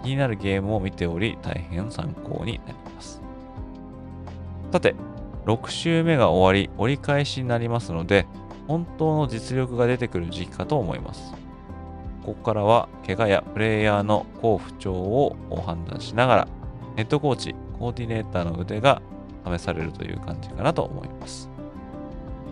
[0.03, 3.21] 気になるゲームを見ており大変参考になります。
[4.71, 4.93] さて、
[5.45, 8.27] 6週目が終わり折り返しになりますので
[8.67, 11.33] 本当の実力が出てくる時期かと思います。
[12.23, 15.35] ここからは怪我やプレイヤーの好不調を
[15.65, 16.47] 判断しながら
[16.95, 19.01] ヘッドコーチ、コーディネーターの腕が
[19.45, 21.49] 試されるという感じかなと思います。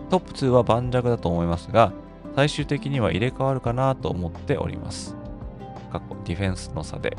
[0.08, 1.92] トップ2は盤石だと思いますが、
[2.34, 5.16] 最終的には入れ替わるかなと思っております。
[5.92, 7.16] 過去ディフェンスの差で。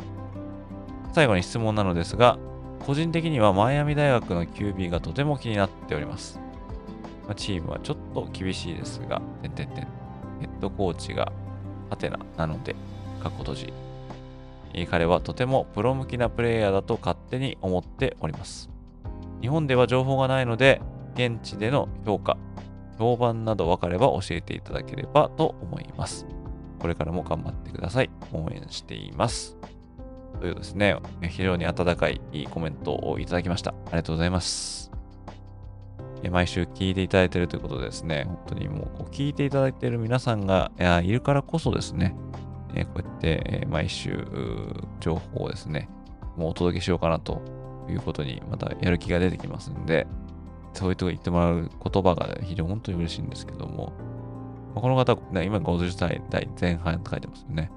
[1.13, 2.38] 最後に質問なのですが、
[2.86, 6.40] 個人的にはマイアミ大学の QB がとても気になっております。
[7.26, 9.88] まあ、チームはちょっと厳しいですが、てんてんてん。
[10.40, 11.32] ヘッドコーチが
[11.90, 12.76] ハテナなので、
[13.22, 13.74] 過去閉じ。
[14.90, 18.70] 彼はとてもプロ向きなプレイヤーだと勝手に思っております。
[19.42, 20.82] 日本では情報がないので、
[21.14, 22.38] 現地での評価、
[22.98, 26.26] 評判など分かれば教えていただければと思います。
[26.80, 28.10] これからも頑張ってください。
[28.34, 29.58] 応援しています。
[30.42, 30.98] というですね、
[31.30, 32.20] 非常に温かい
[32.50, 33.72] コメントをいただきました。
[33.72, 34.92] ありがとうございます。
[36.32, 40.72] 毎週聞いていただいているということでですね、本当にもう聞いていただいている皆さんが
[41.04, 42.16] いるからこそですね、
[42.74, 44.26] こうやって毎週
[45.00, 45.89] 情報をですね、
[46.36, 47.42] もうお届けしようかなと
[47.88, 50.08] いうことにまたやる気が出てきますんで、
[50.74, 53.94] そういうとこ言ってもらう言葉が非常に本当に嬉しいんですけども、
[54.74, 57.72] この方、今50歳代前半って書いてますよね。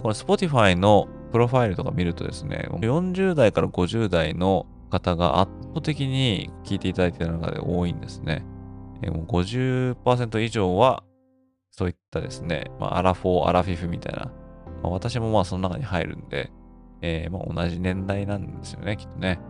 [0.00, 8.46] これ Spotify のプロファイルとか見るとですね、40代から50代の方が圧倒的に聞いていただいている中で多いんですね。
[9.06, 11.02] もう50%以上は
[11.72, 14.26] そういったですね、まあ、アラフォー、アラフィフみたいな、
[14.80, 16.52] まあ、私もまあその中に入るんで、
[17.02, 19.40] えー、まあ、同じ年代なんですよね、きっとね。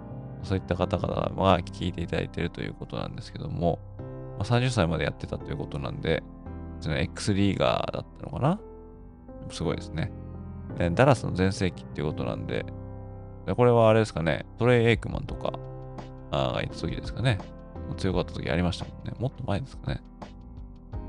[0.43, 3.79] そういった方々が聞いていただいているということなんですけども、
[4.39, 6.23] まあ、30歳までやってたということなんで、
[6.83, 8.59] X リーガーだったのかな？
[9.51, 10.11] すごいですね。
[10.79, 12.65] えダラスの全盛期っていうことなんで、
[13.57, 15.53] これはあれですかね、トレイ・エイクマンとか
[16.31, 17.39] がいた時ですかね。
[17.97, 19.13] 強かった時ありましたもんね。
[19.19, 20.01] もっと前ですかね。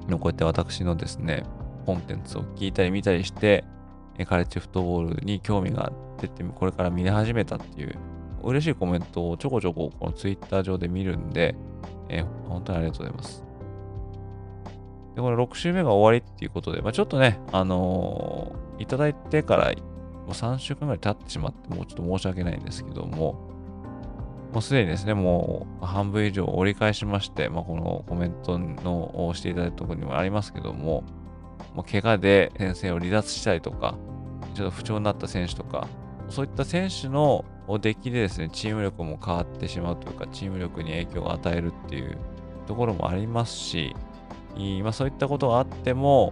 [0.09, 1.43] こうやって私のですね、
[1.85, 3.63] コンテンツを聞いたり見たりして、
[4.27, 7.97] カレッジフットボールに興味が出て、これから見始めたっていう
[8.43, 11.55] 嬉しいコメントをちょこちょここのツイッター上で見るんで、
[12.09, 13.43] えー、本当にありがとうございます。
[15.15, 19.73] で、これ6週目が終わりっていうことで、まあ、ちょっとね、あのー、いただいてから
[20.25, 23.33] もう3週間ぐらい経ってしまって、もうちょっと申し訳ないんですけども、
[24.53, 31.03] もうすでにですね、もう半分以上折り返しまして、まあ、このコメントのをしていただいたところにもありますけども、
[31.73, 33.95] もう怪我で先生を離脱したりとか、
[34.53, 35.87] ちょっと不調になった選手とか、
[36.29, 37.45] そういった選手の
[37.81, 42.17] 出来でですね、チーム力も変わってしまうというか、チーム力に影響を与えるっていう
[42.65, 43.95] ところもありますし、
[44.83, 46.31] ま、そういったことがあっても、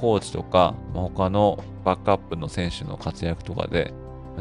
[0.00, 3.92] コーチとか、ま、他のバックアップの選手の活躍とかで、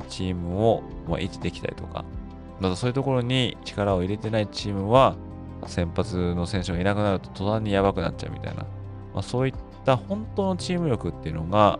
[0.07, 2.05] チームを維持できたりとか、
[2.61, 5.15] またそういうところに力を入れてないチームは、
[5.67, 8.63] 先発の選手がいなくなると途端にやばくなっちゃうみたいな、
[9.13, 9.53] まあ、そういっ
[9.83, 11.79] た本当のチーム力っていうのが、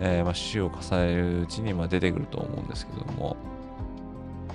[0.00, 3.36] えー、まあ週を重ねるうちにま出てくると思うんですけども、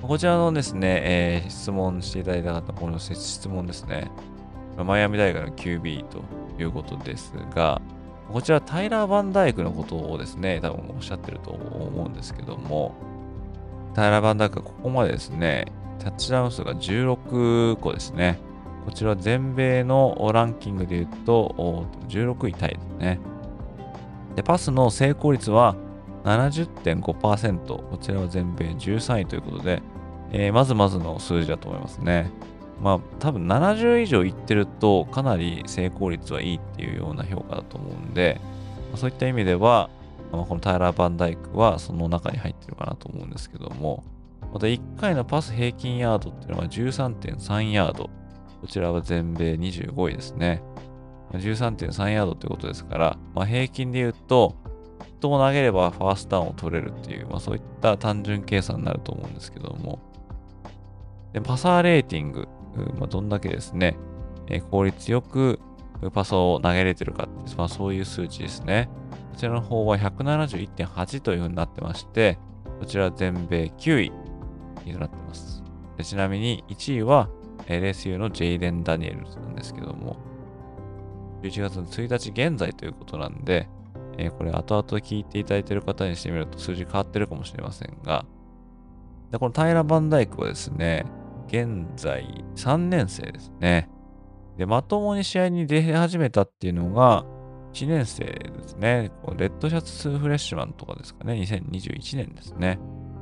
[0.01, 4.11] こちらのですね、えー、質問していただいた方、この質問ですね、
[4.77, 6.23] マイアミ大学の QB と
[6.59, 7.81] いうことですが、
[8.31, 12.95] こちらタイラー・バンダイクのことをですね、多分おっしゃってると思うんですけども、
[13.95, 15.65] タイラー・バンダイクはここまでですね、
[15.99, 18.39] タッチダウン数が16個ですね。
[18.85, 23.19] こちら全米のランキングで言うと16位タイですね。
[24.35, 25.75] で、パスの成功率は
[26.23, 27.65] 70.5%。
[27.65, 29.81] こちらは全米13位ということで、
[30.31, 32.29] えー、まずまずの数字だと思いますね。
[32.81, 38.39] まあ、多分70以上いってると、かなり成功率はいいっていうような評価だと思うんで、
[38.89, 39.89] まあ、そういった意味では、
[40.31, 44.03] まあ、このタイラー・バンダイクはその中に入ってるかなと思うんですけども、
[44.53, 48.09] また1回のパス平均ヤードっていうのは13.3ヤード。
[48.61, 50.61] こちらは全米25位ですね。
[51.31, 54.55] 13.3ヤードということですから、まあ、平均で言うと、
[55.05, 59.99] ヒットを投げればファーストダウンを取れるっていう、まあ、そういった単純計算になると思うんですけども、
[61.33, 62.47] でパサーレーティング、
[62.97, 63.97] まあ、どんだけですね、
[64.47, 65.59] え効率よく
[66.13, 68.89] パスを投げれてるかって、まあ、そういう数値ですね。
[69.31, 72.37] こちらの方は171.8というふうになってまして、
[72.79, 74.11] こちら全米9位
[74.85, 75.63] になってます。
[75.97, 77.29] でちなみに1位は
[77.67, 80.17] LSU のジェイデン・ダニエルズなんですけども、
[81.43, 83.67] 11月の1日現在ということなんで、
[84.17, 88.25] えー、これ後々聞いていただいている方にしてみると数字変わってるかもしれませんが、
[89.31, 91.05] でこのタイラ・バンダイクはですね、
[91.49, 93.89] 現在3年生ですね。
[94.57, 97.25] で、まともに試合に出始めたっていうのが、
[97.73, 99.11] 1年生ですね。
[99.37, 101.33] レッドシャツフレッシュマンとかですかね。
[101.33, 102.79] 2021年ですね。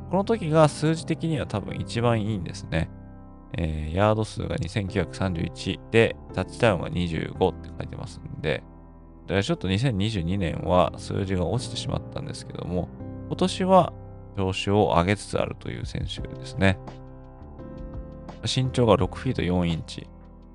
[0.10, 2.90] この時が数字的には多分一番いいんですね。
[3.58, 8.64] えー、ヤード数が2931で、タッチダウンが25って書いてますんで、
[9.24, 12.90] だからちょっと2022年は数字が落ちてしまったんですけども、
[13.28, 13.94] 今年は
[14.38, 16.80] 調子を上げつつあるという選手ですね。
[18.44, 20.08] 身長が6フィート4インチ、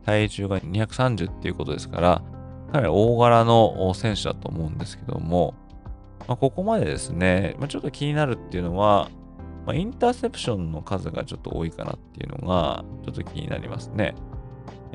[0.04, 2.22] 体重が230っていうことですから、
[2.72, 5.54] かなり大柄の選手だと思うんですけども、
[6.26, 9.08] まあ、ここまでですね、まあ、ちょっと気になるっていうのは、
[9.66, 14.14] まあ、インターセプションの数がちょっと多いかなっていうのが、ちょっと気になりますね。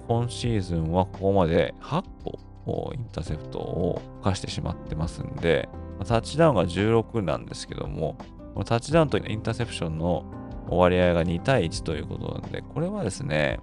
[0.07, 2.03] 今シーズンはここまで8
[2.65, 5.69] 個インターセプトを犯してしまってますんで、
[6.05, 8.17] タッチダウンが16なんですけども、
[8.65, 10.25] タッチダウンとインターセプションの
[10.75, 13.59] 割合が2対1ということなんで、これはですね、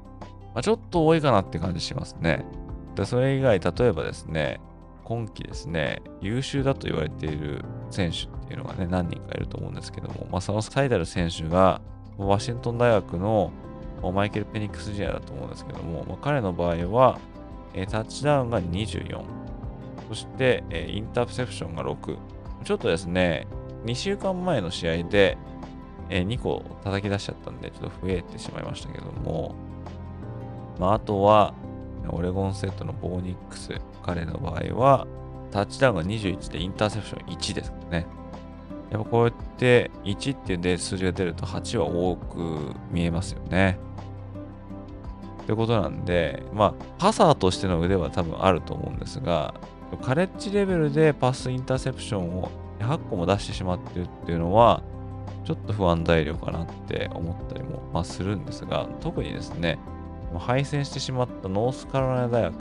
[0.55, 2.45] まあ、ちょっと多いかなって感じしますね。
[2.95, 4.61] でそれ以外、例えばですね、
[5.05, 11.81] 今季ですね、優秀だと言われている選手っていうのがね、何人かいると思うんですけども、まあ、その最大の選手が、
[12.17, 13.53] ワシントン大学の
[14.13, 17.19] マイケル・ペニックス・ジュニアだと思うんですけども、まあ、彼の場合は、
[17.75, 19.21] えタッチダウンが24、
[20.09, 22.17] そして、えインターセプションが6。
[22.65, 23.47] ちょっとですね、
[23.85, 25.37] 2週間前の試合で、
[26.11, 29.55] え2個叩き出しちゃったんで、ちょっと増えてしまいましたけども、
[30.79, 31.55] まあ、あとは、
[32.09, 35.07] オレゴンセットのボーニックス、彼の場合は、
[35.51, 38.07] タッチダウンが21でインターセプション1ですね。
[38.91, 43.79] やっぱこうやって1っていうで数字が出ると8は多く見えますよね。
[45.47, 49.55] ということなんで、まあ、パサーとしての腕は多分あると思うんですが、
[50.03, 52.51] カレッジレベルでパスインターセプションを
[52.81, 54.83] 8個も出してしまってるっていうのは、
[55.45, 59.79] ちょっと不安材料かなって思ったりも、まあ、するんですが、特にですね、
[60.39, 62.55] 敗戦してしまったノースカロライナ大学、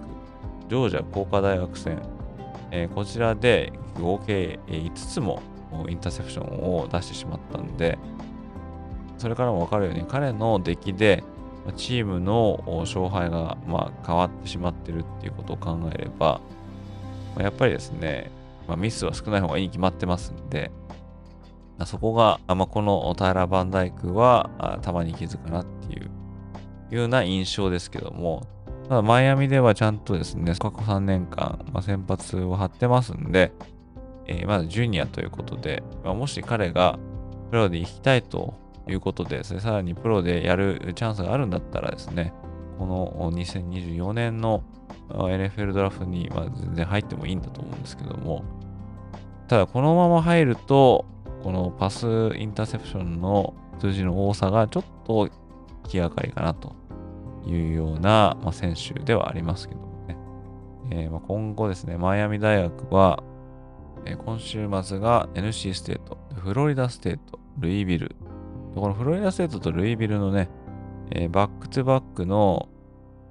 [0.69, 2.01] ジョージア工科大学戦、
[2.71, 5.41] えー、こちらで合計5つも
[5.87, 7.97] インターセプションを出してしまったんで、
[9.17, 11.23] それからも分かるように彼の出来で
[11.77, 16.41] チームの勝敗がまあ変わってしまってるっていうことを考えれば、
[17.37, 18.29] やっぱりですね、
[18.67, 20.71] まあ、ミスは少ない方がいいに決まってますんで、
[21.85, 26.09] そこが、まあ、このタイラー・バンダイクはたまに気づくなっていう
[26.95, 28.47] ような印象ですけども、
[28.87, 33.51] ただマイアミではちゃんとですね、過去3年間、まあ、先発を張ってますんで、
[34.27, 36.99] えー、まずジュニアということで、まあ、もし彼が
[37.49, 38.53] プロで行きたいと
[38.87, 42.33] いうことでですね、さらにプロでやるチャンスがあるんだったらですね、
[42.77, 44.63] この2024年の
[45.09, 48.43] NFL ドラフトに、まあ、全然入ってもいいんだと思うんですけども、
[49.47, 51.05] ただこのまま入ると、
[51.43, 55.29] このパスインターセプションの数字の多さがちょっと
[55.87, 56.75] 気がかりかなと
[57.45, 60.17] いうような、まあ、選手ではありますけどもね。
[60.91, 63.21] えー、まあ、今後ですね、マイアミ大学は、
[64.05, 68.15] えー、今週末が NC ステート、フロリダステート、ルイビル。
[68.75, 70.49] このフロリダステートとルイビルのね、
[71.11, 72.69] えー、バックトゥバックの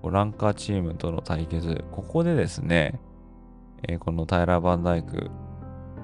[0.04, 3.00] ランカーチームとの対決、ここでですね、
[3.88, 5.30] えー、このタイラー・バンダイク、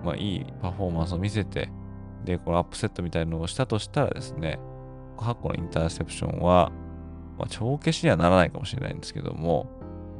[0.04, 1.68] まあ、いいパフォーマンスを見せて、
[2.24, 4.58] で、このアップセットみたいなのをしたとしたらですね、
[5.16, 6.70] 8個のインターセプションは、
[7.38, 9.70] まあ、帳消しにはならないかもしれないんですけども、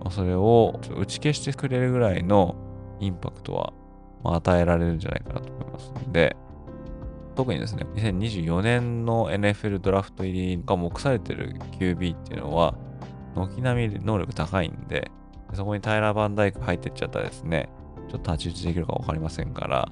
[0.01, 2.57] まあ、それを打ち消してくれるぐらいの
[3.01, 3.73] インパクトは、
[4.23, 6.37] まあ、与えられるんじゃないかなと思いますので、
[7.37, 12.75] 特にですね、2024年の NFL ドラフト入りが目されてる QB っていうのは、
[13.37, 15.11] 軒並み能力高いんで、
[15.55, 17.69] そこにタイラー・バンダイク入ってっちゃったらですね、
[18.09, 19.89] ちょっと太刀打ちできるか分かりませんから、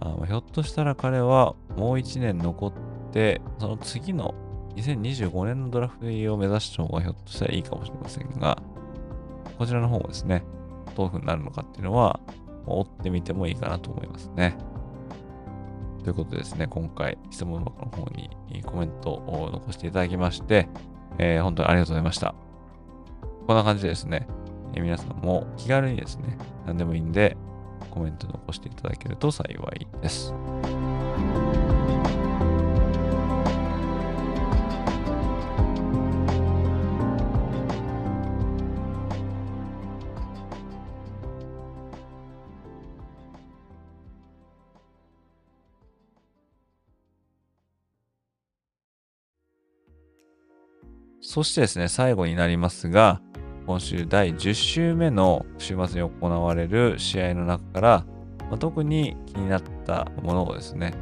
[0.00, 2.72] あひょっとしたら彼はもう1年残っ
[3.12, 4.34] て、その次の
[4.76, 8.58] 2025年のドラフトを目指した方がひょっとしたらいいかもしれませんが、
[9.58, 10.44] こちらの方もですね、
[10.94, 12.20] どういう風になるのかっていうのは、
[12.66, 14.56] 追ってみてもいいかなと思いますね。
[16.04, 18.30] ということでですね、今回質問箱の方に
[18.64, 20.68] コメントを残していただきまして、
[21.18, 22.34] えー、本当にありがとうございました。
[23.46, 24.28] こんな感じでですね、
[24.74, 26.36] え、皆さんも気軽にですね、
[26.66, 27.36] 何でもいいんで
[27.98, 30.32] コメント残していただけると幸いです。
[51.20, 53.20] そしてですね、最後になりますが、
[53.68, 58.04] 今週第10週目の週末に行われる試合の中から、
[58.48, 60.94] まあ、特に気になったものをですね、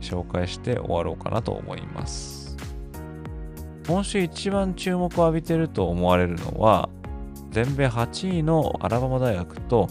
[0.00, 2.56] 紹介して終わろうかなと思います。
[3.88, 6.88] 今週一番注目を浴びてると思われるのは、
[7.50, 9.88] 全米8位のアラバマ大学と、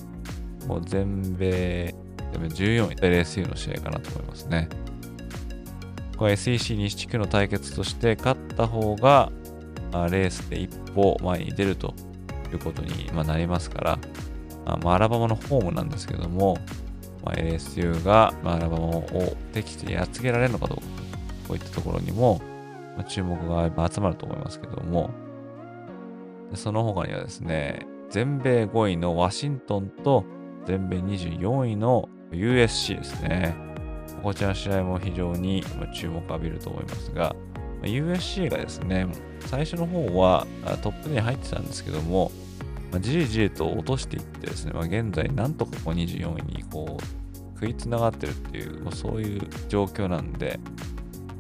[0.69, 1.93] もう全米
[2.32, 4.69] 14位 LSU の試合かなと思いますね。
[6.15, 9.34] これ SEC 西地区の対決として勝った方が
[9.91, 11.93] レースで一歩前に出ると
[12.54, 13.99] いうことにまなりますから、
[14.84, 16.58] まあ、アラバマのホームなんですけども、
[17.24, 20.84] まあ、LSU がまアラバマを適してやっつけられるのかどうか
[21.47, 22.41] こういったところにも
[22.97, 25.10] ま注目が集まると思いますけども、
[26.54, 30.26] その他にはですね、全米5位のワシントンと
[30.66, 33.56] 全米24位の USC ですね。
[34.22, 35.64] こちらの試合も非常に
[35.95, 37.36] 注目を浴びると思いますが、
[37.84, 39.08] USC がですね、
[39.39, 40.45] 最初の方は
[40.82, 42.32] トップに入ってたんですけども、
[42.91, 47.21] まあ、じりじりと落としていってですね、まあ、現在なんとかこう24位にこう
[47.59, 50.59] 食いつながってるっていう、まあ、そういう状況なんで、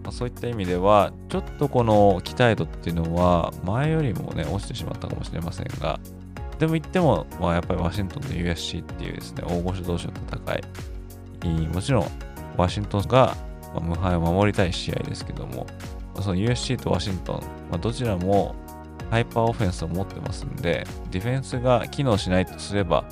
[0.03, 5.99] まあ、そういった意味では、ちょっとこの期待度っていうのは前よりもね、落ちてしまったかもしれませんが、
[6.59, 10.55] でも言っても、まあ、やっぱりワシントンと USC っていうですね、大御所同士の戦
[11.49, 12.07] い、もちろん
[12.55, 13.35] ワシントンが
[13.81, 15.65] 無敗を守りたい試合ですけども、
[16.21, 17.35] その USC とワシントン、
[17.71, 18.55] まあ、どちらも
[19.11, 23.03] ハイパーオフェンスを持ってますんで、ディフェンスが機能しないとすれば、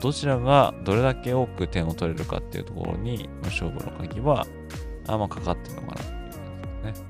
[0.00, 4.44] どちらがどれだけ多く点を取れるかっていうところに、勝負の鍵は、
[5.06, 6.30] あま、かかってるのかなっていう感
[6.82, 7.06] じですね。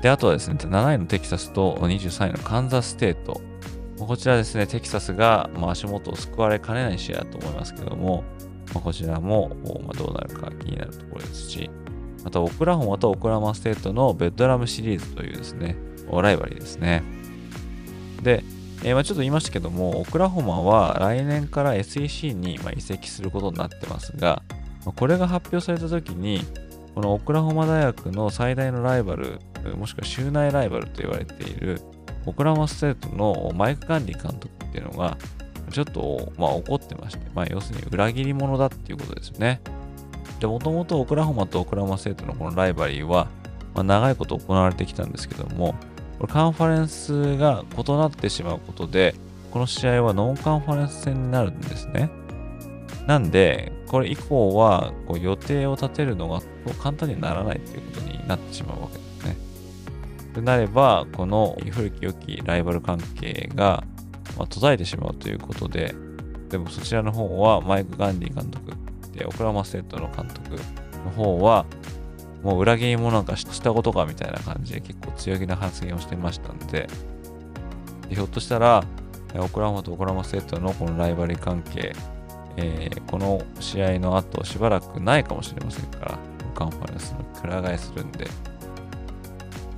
[0.00, 3.42] で、あとはですね、7位のテキサスと23位のカンザスステート。
[3.98, 8.24] こちらですね、テキサスが、足元を救われかねない試合だと思いますけども、
[8.72, 9.50] こちらも、
[9.98, 11.70] どうなるか気になるところですし、
[12.24, 15.76] また、オクラホマとオクラホマステートのベッドラムシリーズというですね、
[16.20, 17.02] ライバリーですね。
[18.22, 18.44] で、
[18.82, 24.42] えー、まあちょっと言いましたけども、オクラホマは来年から SEC にま移籍することになってますが、
[24.96, 26.44] これが発表された時に、
[26.94, 29.38] このオクラホマ大学の最大のライバル、
[29.76, 31.80] もしくは州内ライバルと言われている、
[32.26, 35.16] オクラホマステートのマイク・ガンディ監督っていうのが、
[35.70, 39.60] ちょっと、まあ、怒ってまして、まあ、要するに裏切り者だっていうことですよね。
[40.40, 43.28] で、もともとオクラホマとオクラホマステートのこの rivalry は、
[43.74, 45.74] まあ、長いこと行われてきたんですけども、
[46.22, 49.16] これカンファレンスが異なってしまうことで、
[49.50, 52.10] この試合はノンカンファレンス戦になるんですね。
[53.08, 56.40] なんで、これ以降はこう予定を立てるのが
[56.80, 59.36] 簡単にならないということになってしまうわけですね。
[60.32, 63.82] となれば、この古き良きライバル関係が、
[64.48, 65.92] 途絶えてしまうということで、
[66.50, 68.70] でもそちらの方はマイク・ガンディ監督
[69.12, 70.56] で、オクラホマステートの監督
[71.04, 71.66] の方は、
[72.42, 76.88] もう裏切り者なんか知ったことかみたいな感じで結構強気な発言をしてましたんで、
[78.08, 78.84] でひょっとしたら、
[79.34, 81.94] オクラホマとオクラホマステートのこのライバル関係、
[82.56, 86.18] えー、この試合の後しばらくないかもしれませんから、
[86.54, 88.26] カンファレンスのくら替えするんで、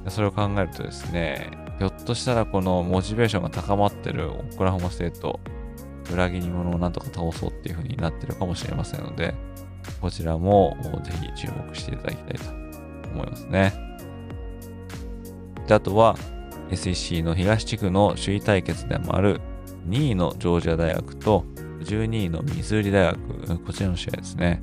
[0.08, 5.38] それを考えるとですね、ひょっとしたらこのモチベーションが高まってるオクラホマステート、
[6.12, 9.34] 裏切り者をなんとか倒そうっていう風になってるかもしれませんので、
[10.00, 12.50] こちらもぜひ注目していただきたいと
[13.12, 13.72] 思いますね。
[15.66, 16.16] で、あとは
[16.70, 19.40] SEC の東地区の首位対決でもある
[19.88, 21.44] 2位のジョージア大学と
[21.80, 24.62] 12位のミズーリ大学、こちらの試合ですね。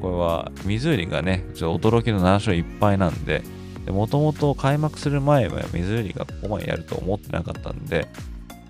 [0.00, 3.42] これはミズーリがね、ちょっと驚きの7勝1敗なんで、
[3.88, 8.08] もともと開幕する前はミズーリがここまでやると思ってなかったんで、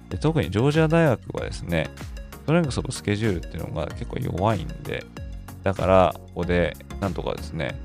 [0.09, 1.91] で特にジョージア大学はですね、
[2.33, 5.05] ストレングスオブスケジュールっていうのが結構弱いんで、
[5.65, 7.81] だから、ここでなんとかですね、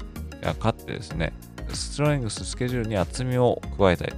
[0.59, 1.33] 勝ってですね、
[1.73, 4.13] ストレングススケジュールに厚みを加えたい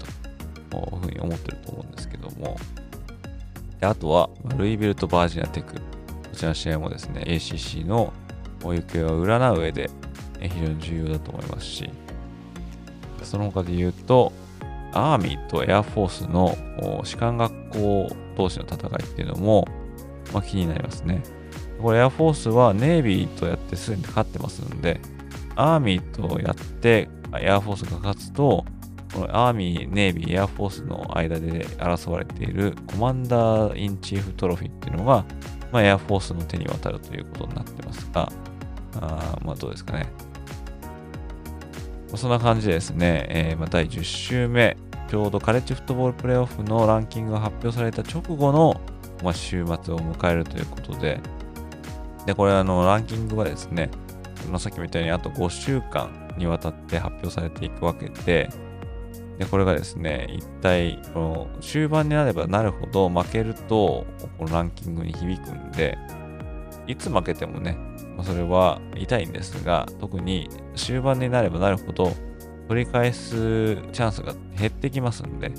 [0.69, 2.57] というふうに思ってると思うんですけども、
[3.79, 5.75] であとは、ルイビルとバージニアテク。
[5.75, 5.81] こ
[6.33, 8.13] ちらの試合もですね、ACC の
[8.61, 9.89] 行方を占う上で
[10.39, 11.89] 非常に重要だと思いますし、
[13.23, 14.31] その他で言うと、
[14.93, 19.67] アーミーとエアフォースの士官学校同士の戦いっていうのも、
[20.33, 21.21] まあ、気になりますね。
[21.81, 24.99] これエアフォースはネイビーとやってすでに勝ってますので、
[25.55, 27.09] アーミーとやって
[27.39, 28.65] エアフォースが勝つと、
[29.13, 35.25] このアーミー、ネイビー、エアフォースの間で争われているコマンダー・イン・チーフ・トロフィーっていうのが、
[35.71, 38.31] まあ、エアフォースの手に渡るということになってますが、
[39.01, 40.07] あまあどうですかね。
[42.15, 44.77] そんな感じでですね、えー、まあ第10週目、
[45.09, 48.79] ちょうどカレッジフットボールプレーオフのランキングが発表された直後の、
[49.23, 51.19] まあ、週末を迎えるということで、
[52.25, 53.89] で、これあの、ランキングはですね、
[54.57, 58.49] さっきも言ったようにあと5週間にわたって発表されていくわけで、
[59.37, 64.05] で、これがですね、一体、この終盤になればなるほど負けると、
[64.37, 65.97] このランキングに響くんで、
[66.87, 67.77] いつ負けてもね、
[68.23, 72.11] それは痛いんですが、特に終盤になればなるほど、
[72.67, 75.51] 取り返すチャンスが減ってきますんで、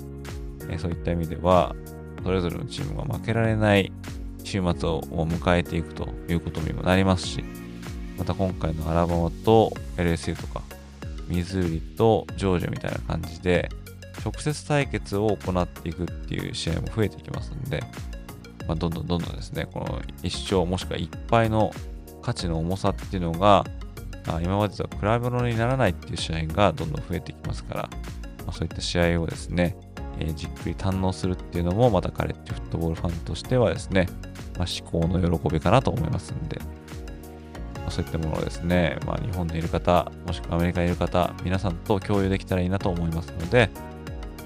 [0.70, 1.74] えそういった意味では、
[2.22, 3.93] それぞれのチームが負けられない
[4.44, 7.44] 週末を迎えていくということにもなりますし、
[8.19, 10.62] また今回のアラバマと LSU とか、
[11.28, 13.69] ミズーリとジョージアみたいな感じで、
[14.24, 17.82] 直接対決を行っていくっていう試合も増えてきますんで、
[18.69, 21.73] まあ、どんどんどんどんですね、この1勝もしくは1敗の
[22.23, 23.64] 価値の重さっていうのが、
[24.28, 27.82] あ今までとは比べ物にならないっていう試合がどんどん増えてきますから、
[28.44, 29.77] まあ、そういった試合をですね、
[30.18, 34.06] え、じっくり堪能するっていうのも、またカレッジフットボールファンとしてはですね、
[34.56, 36.59] まあ、至高の喜びかなと思いますんで、
[37.76, 43.70] まあ、そういったものをですね、まあ、日本にいる方、もしくはアメリカにいる方、皆さんと共有できたらいいなと思いますので、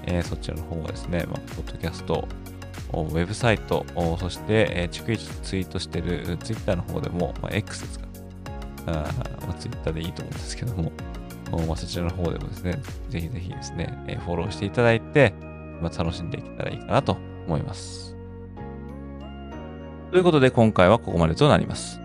[0.05, 2.27] えー、そちらの方をですね、まあ、ポッドキャスト、
[2.93, 3.85] ウェブサイト、
[4.19, 8.07] そして、えー、逐一ツイートしてるツイッターの方でも、まあ、X ですか。
[8.87, 8.91] あ
[9.45, 10.91] まあ、ツイッターでいいと思うんですけども、
[11.67, 12.79] まあ、そちらの方でもですね、
[13.09, 15.33] ぜひぜひですね、えー、フォローしていただいて、
[15.81, 18.15] まあ、楽しんでいけたらいいかなと思います。
[20.11, 22.01] ということで今回はここまでとなります。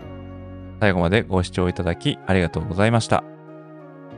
[0.79, 3.23] 最後までご視聴いただきありがとうございました。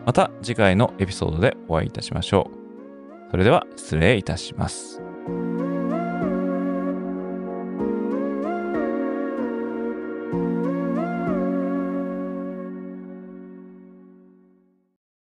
[0.06, 3.32] また次回のエピソードでお会いいたしましょう。
[3.32, 5.02] それでは失礼いたします。